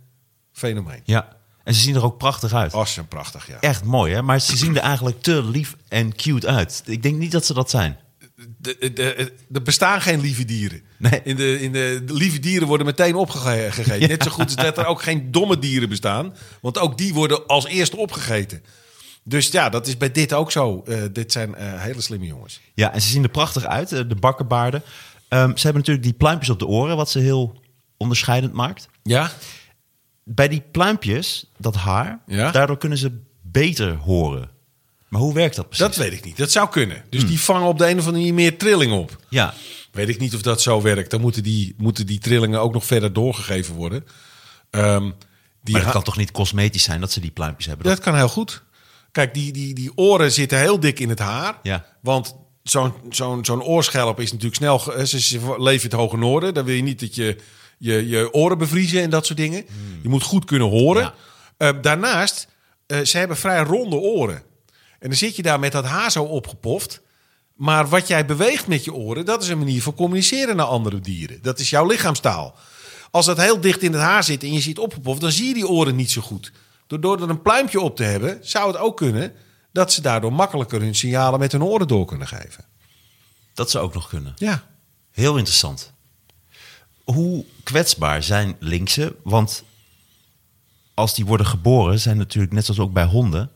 [0.53, 1.01] fenomeen.
[1.05, 1.37] Ja.
[1.65, 2.73] En ze zien er ook prachtig uit.
[2.73, 3.61] Als een prachtig, ja.
[3.61, 4.23] Echt mooi, hè?
[4.23, 6.83] Maar ze zien er eigenlijk te lief en cute uit.
[6.87, 7.99] Ik denk niet dat ze dat zijn.
[8.59, 10.83] De- Er bestaan geen lieve dieren.
[10.97, 11.21] Nee.
[11.25, 13.85] In de, in de, de lieve dieren worden meteen opgegeten.
[14.09, 16.35] Net zo goed als dat er ook geen domme dieren bestaan.
[16.61, 18.63] Want ook die worden als eerste opgegeten.
[19.25, 20.83] Dus ja, dat is bij dit ook zo.
[20.87, 22.61] Eh, dit zijn eh, hele slimme jongens.
[22.75, 24.83] Ja, en ze zien er prachtig uit, eh, de bakkenbaarden.
[25.29, 27.63] Ehm, ze hebben natuurlijk die pluimpjes op de oren, wat ze heel
[27.97, 28.89] onderscheidend maakt.
[29.03, 29.31] Ja?
[30.25, 32.51] Bij die pluimpjes, dat haar, Ja.
[32.51, 34.51] daardoor kunnen ze beter horen.
[35.09, 35.87] Maar hoe werkt dat precies?
[35.87, 36.37] Dat weet ik niet.
[36.37, 37.05] Dat zou kunnen.
[37.11, 39.17] Dus die vangen op de een of andere manier meer trilling op.
[39.29, 39.55] Ja,
[39.99, 41.11] Weet ik niet of dat zo werkt.
[41.11, 44.07] Dan moeten die, moeten die trillingen ook nog verder doorgegeven worden.
[44.71, 45.11] Ehm,
[45.63, 47.87] die maar het kan toch niet cosmetisch zijn dat ze die pluimpjes hebben?
[47.87, 48.63] Dat kan heel goed.
[49.13, 51.59] Kijk, die, die, die oren zitten heel dik in het haar.
[51.63, 51.87] Ja.
[52.01, 54.79] Want zo'n zo'n zo'n oorschelp is natuurlijk snel...
[55.07, 56.55] Ze, leven in het hoge noorden.
[56.55, 57.37] Dan wil je niet dat je
[57.79, 59.67] je, je oren bevriezen en dat soort dingen.
[60.03, 61.03] Je moet goed kunnen horen.
[61.03, 61.15] Ja.
[61.57, 62.49] Eh, daarnaast,
[62.87, 64.43] eh, ze hebben vrij ronde oren.
[64.99, 67.01] En dan zit je daar met dat haar zo opgepoft.
[67.55, 71.01] Maar wat jij beweegt met je oren, dat is een manier van communiceren naar andere
[71.01, 71.43] dieren.
[71.43, 72.55] Dat is jouw lichaamstaal.
[73.11, 75.55] Als dat heel dicht in het haar zit en je ziet opgepoft, dan zie je
[75.55, 76.53] die oren niet zo goed.
[76.87, 79.33] Door, door er een pluimpje op te hebben, zou het ook kunnen
[79.73, 82.65] dat ze daardoor makkelijker hun signalen met hun oren door kunnen geven.
[83.55, 84.35] Dat ze ook nog kunnen.
[84.37, 84.67] Ja.
[85.11, 85.93] Heel interessant.
[87.05, 89.15] Hoe kwetsbaar zijn linksen?
[89.23, 89.65] Want
[90.95, 93.51] als die worden geboren, zijn natuurlijk net zoals ook bij honden,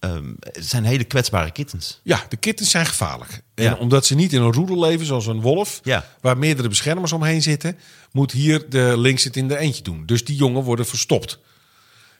[0.00, 2.00] ehm, het zijn hele kwetsbare kittens.
[2.02, 3.42] Ja, de kittens zijn gevaarlijk.
[3.54, 3.74] En Ja.
[3.74, 6.04] omdat ze niet in een roedel leven, zoals een wolf, Ja.
[6.20, 7.78] waar meerdere beschermers omheen zitten,
[8.12, 10.06] moet hier de links het in de eentje doen.
[10.06, 11.38] Dus die jongen worden verstopt.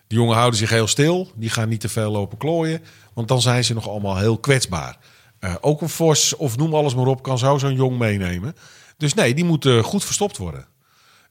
[0.06, 2.82] Die jongen houden zich heel stil, die gaan niet te veel lopen klooien,
[3.14, 4.98] want dan zijn ze nog allemaal heel kwetsbaar.
[5.38, 8.56] Eh, ook een vos of noem alles maar op, kan zo zo'n jong meenemen.
[8.96, 10.66] Dus nee, die moet eh, goed verstopt worden.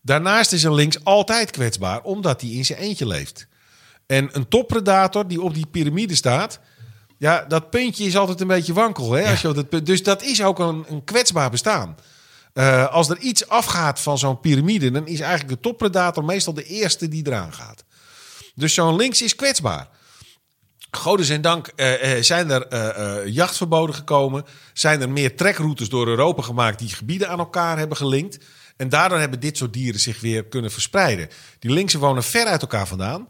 [0.01, 3.47] Daarnaast is een links altijd kwetsbaar, omdat hij in zijn eentje leeft.
[4.09, 6.59] En een toppredator die op die piramide staat,
[7.17, 9.11] ja, dat puntje is altijd een beetje wankel.
[9.11, 9.29] Hè?
[9.29, 11.95] Als je dat punt, dus dat is ook een, een kwetsbaar bestaan.
[12.53, 16.63] Eh, als er iets afgaat van zo'n piramide, dan is eigenlijk de toppredator meestal de
[16.63, 17.83] eerste die eraan gaat.
[18.55, 19.87] Dus zo'n links is kwetsbaar.
[20.91, 24.45] Goden zijn dank eh, eh, zijn er jachtverboden gekomen.
[24.73, 28.37] Zijn er meer trekroutes door Europa gemaakt die gebieden aan elkaar hebben gelinkt.
[28.77, 31.29] En daardoor hebben dit soort dieren zich weer kunnen verspreiden.
[31.59, 33.27] Die linksen wonen ver uit elkaar vandaan.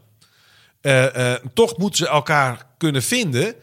[0.82, 3.56] Eh, eh, toch moeten ze elkaar kunnen vinden.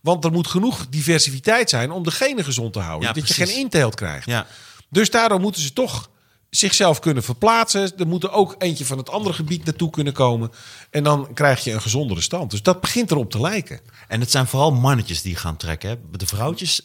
[0.00, 3.08] Want er moet genoeg diversiteit zijn om de genen gezond te houden.
[3.08, 4.26] Ja, dat je geen inteelt krijgt.
[4.26, 4.46] Ja.
[4.90, 6.10] Dus daardoor moeten ze toch
[6.50, 7.92] zichzelf kunnen verplaatsen.
[7.98, 10.50] Er moet er ook eentje van het andere gebied naartoe kunnen komen.
[10.90, 12.50] En dan krijg je een gezondere stand.
[12.50, 13.80] Dus dat begint erop te lijken.
[14.08, 15.88] En het zijn vooral mannetjes die gaan trekken.
[15.88, 15.96] Hè?
[16.10, 16.80] De vrouwtjes,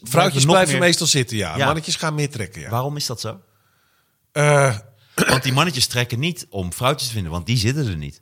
[0.45, 1.57] blijven meer- meestal zitten, ja.
[1.57, 1.65] Ja.
[1.65, 2.69] Mannetjes gaan meer trekken, ja.
[2.69, 3.39] Waarom is dat zo?
[4.31, 4.77] Eh,
[5.15, 8.21] Want die mannetjes trekken niet om vrouwtjes te vinden, want die zitten er niet.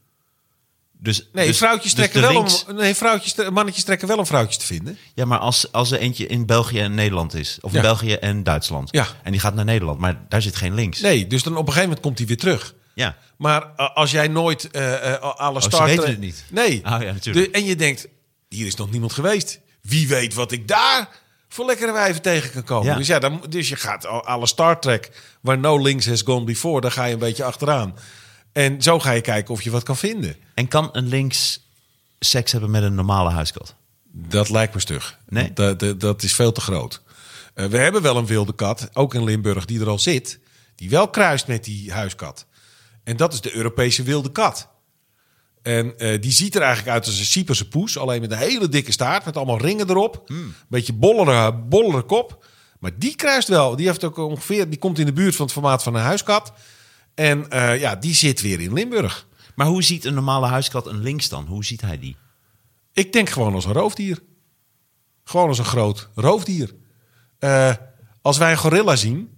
[1.00, 2.76] Dus, nee, dus- vrouwtjes dus trekken wel links- om...
[2.76, 4.98] Nee, vrouwtjes, mannetjes trekken wel om vrouwtjes te vinden.
[5.14, 7.82] Ja, maar als, als er eentje in België en Nederland is, of in Ja.
[7.84, 9.08] België en Duitsland, Ja.
[9.24, 11.00] en die gaat naar Nederland, maar daar zit geen links.
[11.00, 12.74] Nee, dus dan op een gegeven moment komt hij weer terug.
[12.94, 13.18] Ja.
[13.38, 15.90] Maar eh, als jij nooit eh eh alle Oh, ze start...
[15.90, 16.44] weten het niet.
[16.50, 16.78] Nee.
[16.86, 17.56] Oh, ja, natuurlijk.
[17.56, 18.08] En je denkt,
[18.50, 19.60] hier is nog niemand geweest.
[19.82, 21.10] Wie weet wat ik daar
[21.50, 22.86] voor lekkere wijven tegen kan komen.
[22.92, 22.96] Ja.
[22.98, 26.46] Dus ja, dan, dus je gaat al- alle Star Trek, waar no links has gone
[26.46, 27.96] before, daar ga je een beetje achteraan.
[28.58, 30.36] En zo ga je kijken of je wat kan vinden.
[30.54, 31.67] En kan een links
[32.20, 33.76] seks hebben met een normale huiskat?
[34.12, 35.20] Dat lijkt me stug.
[35.30, 35.54] Nee?
[35.54, 37.02] Dat, dat, dat is veel te groot.
[37.54, 40.39] Eh, we hebben wel een wilde kat, ook in Limburg, die er al zit.
[40.76, 42.46] Die wel kruist met die huiskat.
[43.04, 44.70] En dat is de Europese wilde kat.
[45.62, 47.98] En eh, die ziet er eigenlijk uit als een Cyperse poes.
[47.98, 50.24] Alleen met een hele dikke staart, met allemaal ringen erop.
[50.26, 52.46] Een beetje bollere, bollere kop.
[52.80, 53.76] Maar die kruist wel.
[53.76, 56.54] Die, heeft ook ongeveer, die komt in de buurt van het formaat van een huiskat.
[57.17, 59.27] En eh, ja, die zit weer in Limburg.
[59.56, 61.45] Maar hoe ziet een normale huiskat een links dan?
[61.45, 62.15] Hoe ziet hij die?
[62.93, 64.19] Ik denk gewoon als een roofdier.
[65.23, 66.75] Gewoon als een groot roofdier.
[67.39, 67.73] Eh,
[68.21, 69.30] als wij een gorilla zien,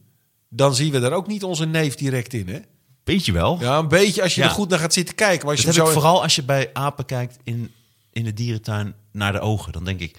[0.49, 2.47] dan zien we daar ook niet onze neef direct in.
[2.47, 2.59] Hè?
[3.03, 3.57] Beetje wel.
[3.59, 4.47] Ja, een beetje als je Ja.
[4.47, 5.45] er goed naar gaat zitten kijken.
[5.45, 7.71] Maar als Dat je zo vooral als je bij apen kijkt in,
[8.11, 9.71] in de dierentuin naar de ogen.
[9.71, 10.17] Dan denk ik,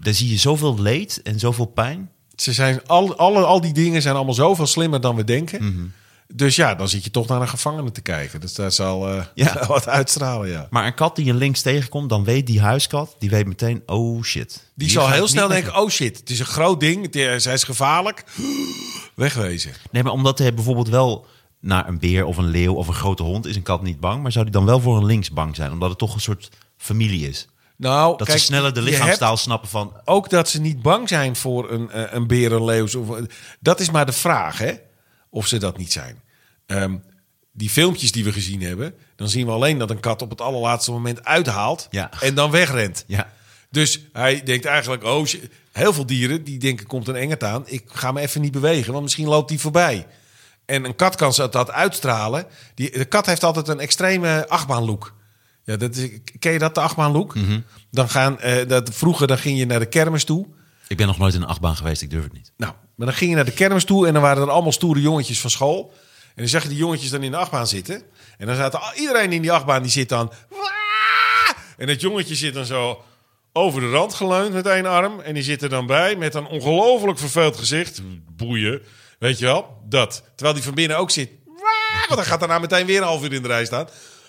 [0.00, 2.10] daar zie je zoveel leed en zoveel pijn.
[2.36, 5.64] Ze zijn al, alle, al die dingen zijn allemaal zoveel slimmer dan we denken.
[5.64, 5.86] Mhm.
[6.34, 8.40] Dus ja, dan zit je toch naar een gevangene te kijken.
[8.40, 9.66] Dus daar zal eh, Ja.
[9.66, 10.66] wat uitstralen, ja.
[10.70, 14.22] Maar een kat die een links tegenkomt, dan weet die huiskat, die weet meteen, oh
[14.22, 14.70] shit.
[14.74, 17.02] Die zal heel snel denken, oh shit, het is een groot ding.
[17.02, 18.24] Het is, hij is gevaarlijk.
[19.14, 19.72] wegwezen.
[19.90, 21.26] Nee, maar omdat hij bijvoorbeeld wel
[21.60, 24.22] naar een beer of een leeuw of een grote hond is een kat niet bang.
[24.22, 25.72] Maar zou die dan wel voor een links bang zijn?
[25.72, 27.48] Omdat het toch een soort familie is.
[27.76, 29.92] Nou, Dat kijk, ze sneller de je hebt lichaamstaal snappen van...
[30.04, 32.84] ook dat ze niet bang zijn voor een, eh, een beer, een leeuw.
[32.84, 33.18] Of,
[33.60, 34.74] dat is maar de vraag, hè?
[35.36, 36.20] Of ze dat niet zijn.
[36.66, 36.96] Ehm,
[37.52, 40.40] die filmpjes die we gezien hebben, dan zien we alleen dat een kat op het
[40.40, 42.10] allerlaatste moment uithaalt Ja.
[42.20, 43.04] en dan wegrent.
[43.06, 43.32] Ja,
[43.70, 45.26] Dus hij denkt eigenlijk, oh,
[45.72, 47.62] heel veel dieren die denken, komt een engert aan.
[47.66, 50.06] Ik ga me even niet bewegen, want misschien loopt die voorbij.
[50.64, 52.46] En een kat kan ze dat uitstralen.
[52.74, 55.14] Die, de kat heeft altijd een extreme achtbaanlook.
[55.64, 57.34] Ja, dat is, ken je dat, de achtbaanlook?
[57.90, 60.46] Dan gaan, eh, dat, vroeger dan ging je naar de kermis toe.
[60.88, 62.52] Ik ben nog nooit in een achtbaan geweest, ik durf het niet.
[62.56, 65.00] Nou, maar dan ging je naar de kermis toe en dan waren er allemaal stoere
[65.00, 65.92] jongetjes van school.
[66.26, 68.02] En dan zag je die jongetjes dan in de achtbaan zitten.
[68.38, 70.32] En dan zaten iedereen in die achtbaan, die zit dan...
[71.76, 73.02] En dat jongetje zit dan zo
[73.52, 75.20] over de rand geleund met één arm.
[75.20, 78.00] En die zit er dan bij met een ongelooflijk verveeld gezicht.
[78.36, 78.82] Boeien,
[79.18, 80.22] weet je wel, dat.
[80.34, 81.30] Terwijl die van binnen ook zit...
[82.08, 83.88] Want dan gaat daarna meteen weer een half uur in de rij staan.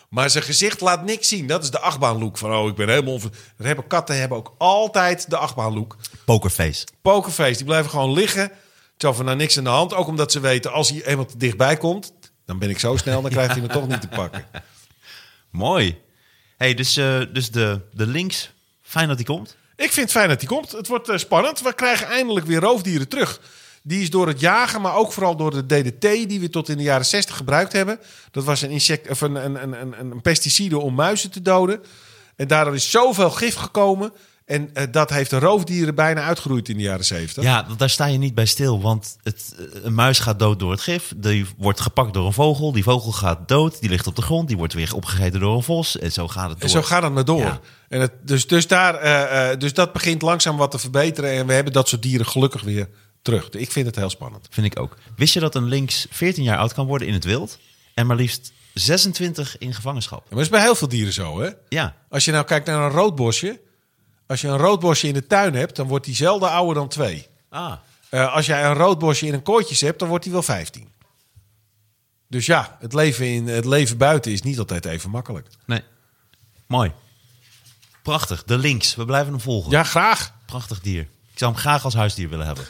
[0.09, 1.47] Maar zijn gezicht laat niks zien.
[1.47, 2.37] Dat is de achtbaanlook.
[2.37, 3.19] Van, oh, ik ben helemaal...
[3.57, 6.87] hebben katten hebben ook altijd de achtbaanlook Pokerface.
[7.01, 7.55] pokerface.
[7.55, 8.51] Die blijven gewoon liggen.
[8.97, 9.93] Zo van nou niks aan de hand.
[9.93, 12.13] Ook omdat ze weten, als hij eenmaal te dichtbij komt...
[12.45, 14.45] dan ben ik zo snel, dan krijgt hij me toch niet te pakken.
[15.49, 16.01] Mooi.
[16.57, 19.55] hey, dus, eh, dus de, de links, fijn dat die komt.
[19.75, 20.71] Ik vind het fijn dat hij komt.
[20.71, 21.61] Het wordt eh, spannend.
[21.61, 23.39] We krijgen eindelijk weer roofdieren terug.
[23.87, 26.01] Die is door het jagen, maar ook vooral door de DDT...
[26.29, 27.99] die we tot in de jaren 60 gebruikt hebben.
[28.31, 31.81] Dat was een, insect, of een, een, een, een, een pesticide om muizen te doden.
[32.35, 34.13] En daardoor is zoveel gif gekomen...
[34.47, 37.43] En eh, dat heeft de roofdieren bijna uitgeroeid in de jaren 70.
[37.43, 38.81] Ja, daar sta je niet bij stil.
[38.81, 41.13] Want het, eh, een muis gaat dood door het gif.
[41.17, 42.71] Die wordt gepakt door een vogel.
[42.71, 43.79] Die vogel gaat dood.
[43.79, 44.47] Die ligt op de grond.
[44.47, 45.99] Die wordt weer opgegeten door een vos.
[45.99, 46.69] En zo gaat het door.
[46.69, 47.39] En zo gaat het maar door.
[47.39, 47.59] Ja.
[47.89, 51.31] En het, dus, dus, daar, eh, dus dat begint langzaam wat te verbeteren.
[51.31, 52.89] En we hebben dat soort dieren gelukkig weer
[53.27, 53.49] terug.
[53.49, 54.47] Ik vind het heel spannend.
[54.49, 54.97] Vind ik ook.
[55.15, 57.59] Wist je dat een links 14 jaar oud kan worden in het wild?
[57.93, 60.19] En maar liefst 26 in gevangenschap.
[60.19, 61.49] Maar dat is bij heel veel dieren zo, hè?
[61.69, 63.59] Ja, Als je nou kijkt naar een roodbosje.
[64.27, 67.27] Als je een roodbosje in de tuin hebt, dan wordt die zelden ouder dan twee.
[67.49, 67.73] ah,
[68.09, 70.91] Eh, als jij een roodbosje in een kooitjes hebt, dan wordt die wel 15.
[72.27, 75.47] Dus ja, het leven, in, het leven buiten is niet altijd even makkelijk.
[75.65, 75.81] nee.
[76.67, 76.91] Mooi.
[78.03, 78.43] Prachtig.
[78.43, 78.95] De links.
[78.95, 79.71] We blijven hem volgen.
[79.71, 80.33] Ja, graag.
[80.45, 81.07] Prachtig dier.
[81.37, 82.63] Ik zou hem graag als huisdier willen hebben.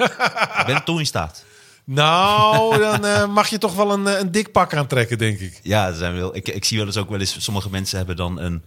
[0.59, 1.43] ik ben toe in staat.
[1.83, 5.59] Nou, dan eh, mag je toch wel een, eh, een dik pak aantrekken, denk ik.
[5.63, 7.43] Ja, er zijn wel, ik, ik zie wel eens ook wel eens...
[7.43, 8.63] Sommige mensen hebben dan een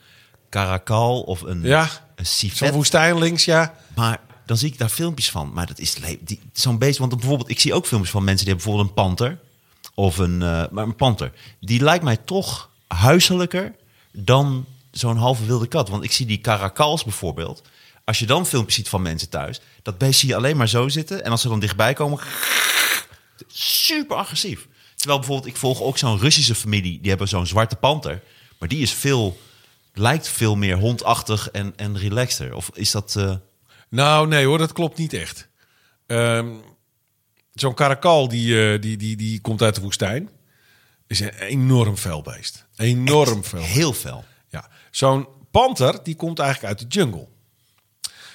[0.50, 2.56] caracal of een, Ja, een civet.
[2.56, 3.74] Zo'n woestijn links, ja.
[3.96, 5.52] Maar dan zie ik daar filmpjes van.
[5.52, 5.96] Maar dat is
[6.52, 6.98] zo'n beest.
[6.98, 9.38] Want bijvoorbeeld, ik zie ook filmpjes van mensen die hebben bijvoorbeeld een panter.
[9.94, 11.32] Of een, eh, maar een panter.
[11.60, 13.74] Die lijkt mij toch huiselijker
[14.12, 15.88] dan zo'n halve wilde kat.
[15.88, 17.62] Want ik zie die caracals bijvoorbeeld.
[18.10, 19.60] Als je dan filmpjes ziet van mensen thuis.
[19.82, 21.24] Dat beest zie je alleen maar zo zitten.
[21.24, 22.18] En als ze dan dichtbij komen.
[23.46, 24.68] Super agressief.
[24.94, 27.00] Terwijl bijvoorbeeld, ik volg ook zo'n Russische familie.
[27.00, 28.22] Die hebben zo'n zwarte panter.
[28.58, 29.38] Maar die is veel,
[29.94, 32.54] lijkt veel meer hondachtig en, en relaxter.
[32.54, 33.16] Of is dat...
[33.16, 33.34] eh,
[33.88, 35.48] Nou, nee hoor, dat klopt niet echt.
[36.06, 36.48] Ehm,
[37.52, 40.30] Zo'n karakal die, eh, die, die, die komt uit de woestijn.
[41.06, 42.66] Is een enorm fel beest.
[42.76, 43.62] Enorm fel.
[43.62, 44.24] Heel fel.
[44.48, 44.70] Ja.
[44.90, 47.28] Zo'n panter die komt eigenlijk uit de jungle.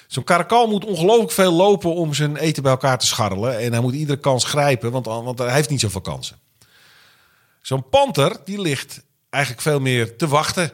[0.06, 3.58] Zo'n karakal moet ongelooflijk veel lopen om zijn eten bij elkaar te scharrelen.
[3.58, 6.38] En hij moet iedere kans grijpen, want, want hij heeft niet zoveel kansen.
[7.62, 10.70] Zo'n panter die ligt eigenlijk veel meer te wachten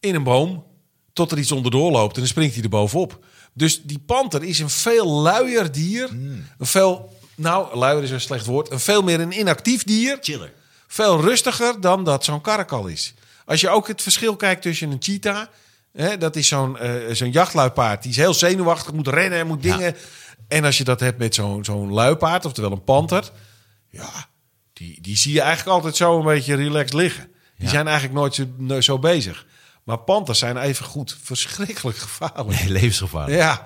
[0.00, 0.64] in een boom
[1.12, 3.24] tot er iets onderdoor loopt en dan springt hij er bovenop.
[3.52, 6.08] Dus die panter is een veel luier dier.
[6.10, 8.70] Een veel, nou, luier is een slecht woord.
[8.70, 10.18] Een veel meer een inactief dier.
[10.20, 10.52] Chiller.
[10.86, 13.14] Veel rustiger dan dat zo'n karakal is.
[13.44, 15.46] Als je ook het verschil kijkt tussen een cheetah...
[15.92, 18.02] Hè, dat is zo'n eh, zo'n jachtluipaard.
[18.02, 19.76] Die is heel zenuwachtig, moet rennen en moet Ja.
[19.76, 19.96] dingen.
[20.48, 23.30] En als je dat hebt met zo'n zo'n luipaard, oftewel een panter...
[23.90, 24.10] Ja,
[24.72, 27.24] die, die zie je eigenlijk altijd zo een beetje relaxed liggen.
[27.56, 27.70] Die Ja.
[27.70, 29.46] zijn eigenlijk nooit zo, zo bezig.
[29.84, 32.48] Maar panters zijn even goed verschrikkelijk gevaarlijk.
[32.60, 33.38] Nee, levensgevaarlijk.
[33.38, 33.62] Ja.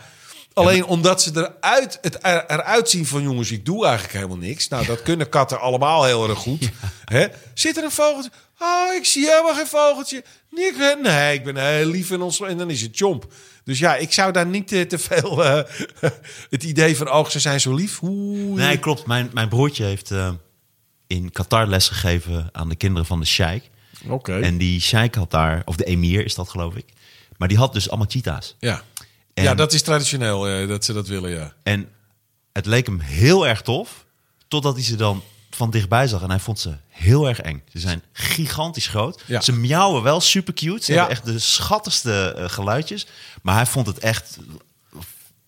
[0.53, 4.69] Alleen omdat ze eruit, het er, eruit zien van jongens, ik doe eigenlijk helemaal niks.
[4.69, 6.71] Nou, dat kunnen katten allemaal heel erg goed.
[7.05, 7.27] Hè?
[7.55, 8.31] Zit er een vogeltje?
[8.65, 10.25] Oh, ik zie helemaal geen vogeltje.
[10.55, 10.95] Hè?
[10.95, 12.41] Nee, ik ben heel lief en ons.
[12.41, 13.33] En dan is het chomp.
[13.65, 15.63] Dus ja, ik zou daar niet eh, te veel eh,
[16.51, 18.03] het idee van, oh, ze zijn zo lief.
[18.03, 18.57] Oeh.
[18.57, 19.07] Nee, klopt.
[19.07, 20.31] Mijn, mijn broertje heeft eh,
[21.07, 23.71] in Qatar les gegeven aan de kinderen van de sheik.
[24.09, 24.41] Oké.
[24.41, 26.85] En die sheik had daar, of de emir is dat geloof ik.
[27.37, 28.57] Maar die had dus allemaal cheetahs.
[28.59, 28.83] Ja.
[29.35, 31.55] En- ja, dat is traditioneel eh, dat ze dat willen, ja.
[31.63, 31.89] En
[32.53, 34.05] het leek hem heel erg tof,
[34.49, 35.23] totdat hij ze dan
[35.55, 36.23] van dichtbij zag.
[36.23, 37.63] En hij vond ze heel erg eng.
[37.73, 39.23] Ze zijn gigantisch groot.
[39.27, 39.41] Ja.
[39.41, 40.85] Ze miauwen wel super cute.
[40.85, 40.99] Ze Ja.
[40.99, 43.07] hebben echt de schattigste eh, geluidjes.
[43.43, 44.39] Maar hij vond het echt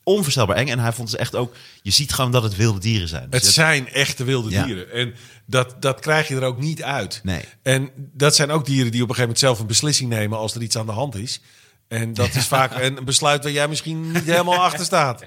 [0.03, 0.69] onvoorstelbaar eng.
[0.69, 1.55] En hij vond ze echt ook...
[1.83, 3.31] Je ziet gewoon dat het wilde dieren zijn.
[3.31, 4.65] Dus Het zijn echte wilde Ja.
[4.65, 4.91] dieren.
[4.93, 5.15] En
[5.47, 7.21] dat, dat krijg je er ook niet uit.
[7.23, 7.43] Nee.
[7.63, 10.55] En dat zijn ook dieren die op een gegeven moment zelf een beslissing nemen als
[10.55, 11.41] er iets aan de hand is.
[11.89, 15.23] En dat is vaak een besluit waar jij misschien niet helemaal achter staat.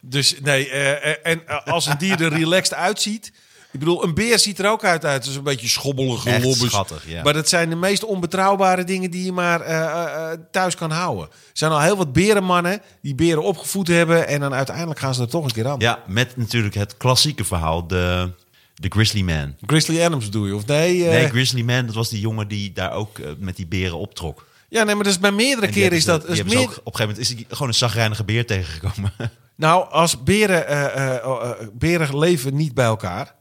[0.00, 3.32] Dus nee, eh, eh, en als een dier er relaxed uitziet.
[3.76, 5.22] Ik bedoel, een beer ziet er ook uit uit.
[5.22, 6.70] Het is een beetje schobbelige Echt lobbes.
[6.70, 7.22] schattig, ja.
[7.22, 10.90] Maar dat zijn de meest onbetrouwbare dingen die je maar eh, eh, eh, thuis kan
[10.90, 11.24] houden.
[11.26, 14.28] Er zijn al heel wat berenmannen die beren opgevoed hebben.
[14.28, 15.78] En dan uiteindelijk gaan ze er toch een keer aan.
[15.78, 18.30] Ja, met natuurlijk het klassieke verhaal, de,
[18.74, 19.54] de Grizzly Man.
[19.66, 21.02] Grizzly Adams doe je, of nee?
[21.02, 24.46] Nee, Grizzly Man, dat was die jongen die daar ook met die beren optrok.
[24.68, 26.28] Ja, nee, maar dat is bij meerdere keren is dat.
[26.28, 29.12] is meer, ook- op een gegeven moment is hij gewoon een zagrijnige beer tegengekomen.
[29.58, 33.34] Nou, als beren, eh, beren leven niet bij elkaar.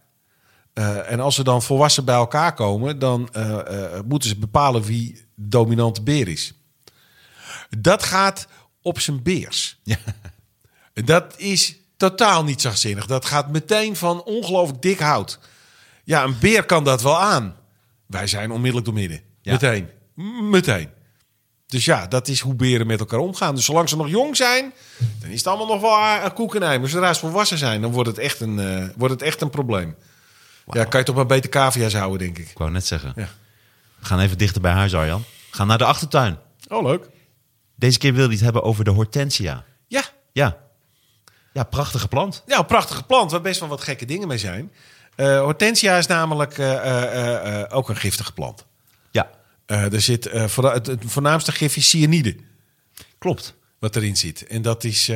[0.75, 4.83] Eh, en als ze dan volwassen bij elkaar komen, dan eh, eh, moeten ze bepalen
[4.83, 6.53] wie dominante beer is.
[7.79, 8.47] Dat gaat
[8.81, 9.79] op zijn beers.
[9.83, 9.97] Ja.
[10.93, 13.05] Dat is totaal niet zachtzinnig.
[13.05, 15.39] Dat gaat meteen van ongelooflijk dik hout.
[16.03, 17.55] Ja, een beer kan dat wel aan.
[18.07, 19.21] Wij zijn onmiddellijk door midden.
[19.41, 19.51] Ja.
[19.51, 19.89] Meteen.
[20.41, 20.89] Meteen.
[21.67, 23.55] Dus ja, dat is hoe beren met elkaar omgaan.
[23.55, 24.73] Dus zolang ze nog jong zijn,
[25.19, 26.79] dan is het allemaal nog wel een koek en ei.
[26.79, 29.49] Maar zodra ze volwassen zijn, dan wordt het echt een, eh, wordt het echt een
[29.49, 29.95] probleem.
[30.71, 32.49] Ja, kan je toch maar beter cavia's houden, denk ik.
[32.49, 33.13] Ik wou net zeggen.
[33.15, 33.29] Ja.
[33.99, 35.19] We gaan even dichter bij huis, Arjan.
[35.51, 36.37] We gaan naar de achtertuin.
[36.67, 37.09] Oh, leuk.
[37.75, 39.63] Deze keer wil hij het hebben over de hortensia.
[39.87, 40.57] Ja, Ja.
[41.53, 42.43] Ja, prachtige plant.
[42.45, 44.71] Ja, een prachtige plant waar best wel wat gekke dingen mee zijn.
[45.15, 48.65] Eh, hortensia is namelijk eh, eh, eh, eh, ook een giftige plant.
[49.11, 49.29] Ja,
[49.65, 52.35] Eh, er zit, eh, voor, het, het voornaamste gif is cyanide,
[53.17, 53.53] klopt.
[53.79, 54.47] wat erin zit.
[54.47, 55.11] En dat is,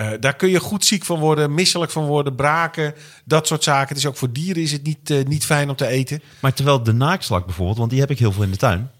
[0.00, 3.88] eh, daar kun je goed ziek van worden, misselijk van worden, braken, dat soort zaken.
[3.88, 6.22] Het is ook voor dieren is het niet, eh, niet fijn om te eten.
[6.40, 8.90] Maar terwijl de naakslak bijvoorbeeld, want die heb ik heel veel in de tuin.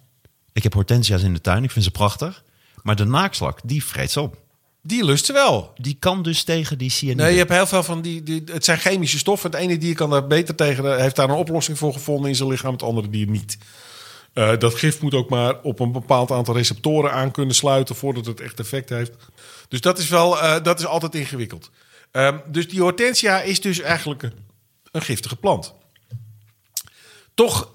[0.53, 2.43] Ik heb hortensia's in de tuin, ik vind ze prachtig.
[2.83, 4.37] Maar de naakslak, die vreet ze op.
[4.83, 5.73] Die lust ze wel.
[5.77, 7.23] Die kan dus tegen die cyanide.
[7.23, 8.43] Nee, je hebt heel veel van die, die.
[8.53, 9.51] Het zijn chemische stoffen.
[9.51, 11.01] Het ene dier kan daar beter tegen.
[11.01, 12.73] Heeft daar een oplossing voor gevonden in zijn lichaam.
[12.73, 13.59] Het andere dier niet.
[14.33, 18.27] Eh, dat gif moet ook maar op een bepaald aantal receptoren aan kunnen sluiten voordat
[18.27, 19.13] het echt effect heeft.
[19.71, 21.71] Dus dat is wel, eh, dat is altijd ingewikkeld.
[22.11, 24.35] Ehm, dus die hortensia is dus eigenlijk een,
[24.91, 25.75] een giftige plant.
[27.35, 27.73] Toch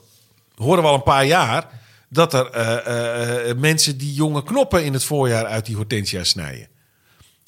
[0.55, 1.69] horen we al een paar jaar
[2.09, 6.67] dat er eh, eh, mensen die jonge knoppen in het voorjaar uit die hortensia snijden.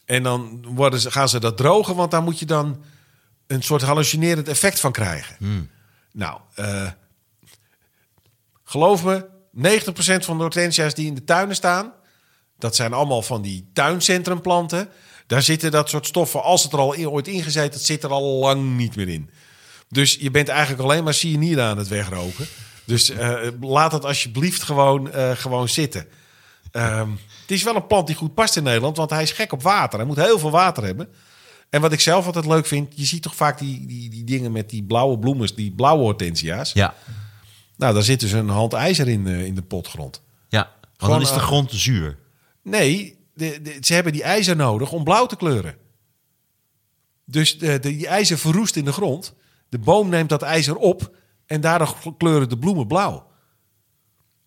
[0.06, 2.84] En dan worden ze, gaan ze dat drogen, want daar moet je dan
[3.48, 5.36] een soort hallucinerend effect van krijgen.
[6.12, 6.92] Nou, eh,
[8.64, 11.94] geloof me, 90% van de hortensia's die in de tuinen staan,
[12.60, 14.90] dat zijn allemaal van die tuincentrumplanten.
[15.28, 18.10] Daar zitten dat soort stoffen, als het er al in, ooit ingezeten, dat zit er
[18.10, 19.30] al lang niet meer in.
[19.90, 22.48] Dus je bent eigenlijk alleen maar cyanide aan het wegroken.
[22.86, 26.08] Dus eh, laat het alsjeblieft gewoon, eh, gewoon zitten.
[26.72, 27.10] Ehm,
[27.42, 29.62] het is wel een plant die goed past in Nederland, want hij is gek op
[29.62, 30.00] water.
[30.00, 31.10] Hij moet heel veel water hebben.
[31.70, 34.52] En wat ik zelf altijd leuk vind, je ziet toch vaak die, die, die dingen
[34.52, 36.72] met die blauwe bloemen, die blauwe hortensia's.
[36.74, 36.94] Ja,
[37.76, 40.22] Nou, daar zit dus een hand ijzer in, eh, in de potgrond.
[40.50, 40.76] ja.
[40.82, 42.18] Want Gewoon, dan is de grond zuur.
[42.70, 45.76] Nee, de, de- ze hebben die ijzer nodig om blauw te kleuren.
[47.26, 49.34] Dus de, de- die ijzer verroest in de grond.
[49.70, 53.28] De boom neemt dat ijzer op en daardoor kleuren de bloemen blauw.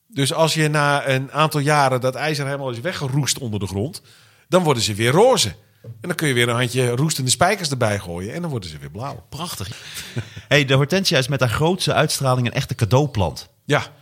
[0.06, 4.02] Dus als je na een aantal jaren dat ijzer helemaal is weggeroest onder de grond,
[4.48, 5.54] dan worden ze weer roze.
[5.82, 8.78] En dan kun je weer een handje roestende spijkers erbij gooien en dan worden ze
[8.78, 9.26] weer blauw.
[9.28, 9.68] Prachtig.
[10.48, 13.48] hey, de hortensia is met haar grootste uitstraling een echte cadeauplant.
[13.64, 13.92] Ja.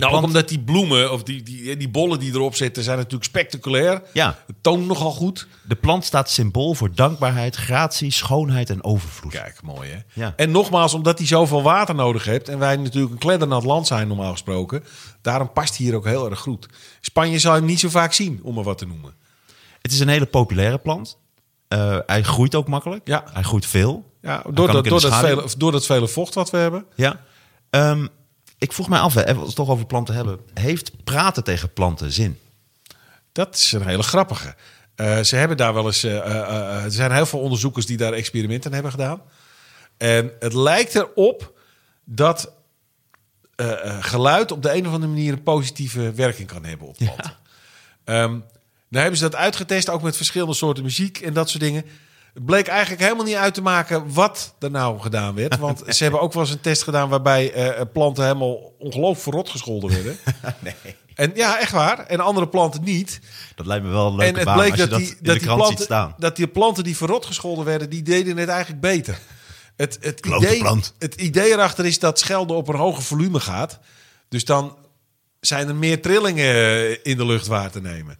[0.00, 2.96] Nou, plant- ook omdat die bloemen of die, die, die bollen die erop zitten zijn
[2.96, 4.02] natuurlijk spectaculair.
[4.12, 4.38] Ja.
[4.46, 5.46] Het toont nogal goed.
[5.62, 9.32] De plant staat symbool voor dankbaarheid, gratie, schoonheid en overvloed.
[9.32, 9.98] Kijk, mooi hè.
[10.12, 10.32] Ja.
[10.36, 12.48] En nogmaals, omdat hij zoveel water nodig heeft...
[12.48, 14.84] en wij natuurlijk een kleddernat land zijn normaal gesproken...
[15.22, 16.68] daarom past hij hier ook heel erg goed.
[17.00, 19.14] Spanje zal hem niet zo vaak zien, om maar wat te noemen.
[19.82, 21.18] Het is een hele populaire plant.
[21.68, 23.08] Eh, hij groeit ook makkelijk.
[23.08, 23.24] Ja.
[23.32, 24.10] Hij groeit veel.
[24.22, 26.84] Ja, Hij door, door, vele, door dat vele vocht wat we hebben.
[26.94, 27.20] Ja.
[27.70, 28.06] Ehm,
[28.58, 30.40] ik vroeg mij af, hè, als we het toch over planten hebben.
[30.54, 32.38] Heeft praten tegen planten zin?
[33.32, 34.54] Dat is een hele grappige.
[34.94, 36.04] Eh, ze hebben daar wel eens...
[36.04, 39.22] eh, eh, er zijn heel veel onderzoekers die daar experimenten hebben gedaan.
[39.96, 41.58] En het lijkt erop
[42.04, 42.52] dat
[44.00, 47.36] geluid op de een of andere manier een positieve werking kan hebben op planten.
[48.04, 48.30] Ehm,
[48.88, 51.84] nou hebben ze dat uitgetest, ook met verschillende soorten muziek en dat soort dingen.
[52.36, 55.58] Het bleek eigenlijk helemaal niet uit te maken wat er nou gedaan werd.
[55.66, 59.48] Want ze hebben ook wel eens een test gedaan waarbij eh, planten helemaal ongelooflijk verrot
[59.48, 60.16] gescholden werden.
[60.58, 60.96] Nee.
[61.14, 61.98] En ja, echt waar.
[61.98, 63.20] En andere planten niet.
[63.54, 65.08] Dat lijkt me wel een leuke en het baan bleek als je dat, dat die,
[65.08, 66.14] in dat, de die planten, staan.
[66.18, 69.18] dat die planten die verrot gescholden werden, die deden het eigenlijk beter.
[69.76, 70.64] Het, het, idee,
[70.98, 73.78] het idee erachter is dat schelden op een hoger volume gaat.
[74.28, 74.76] Dus dan
[75.46, 78.18] zijn er meer trillingen in de lucht waar te nemen.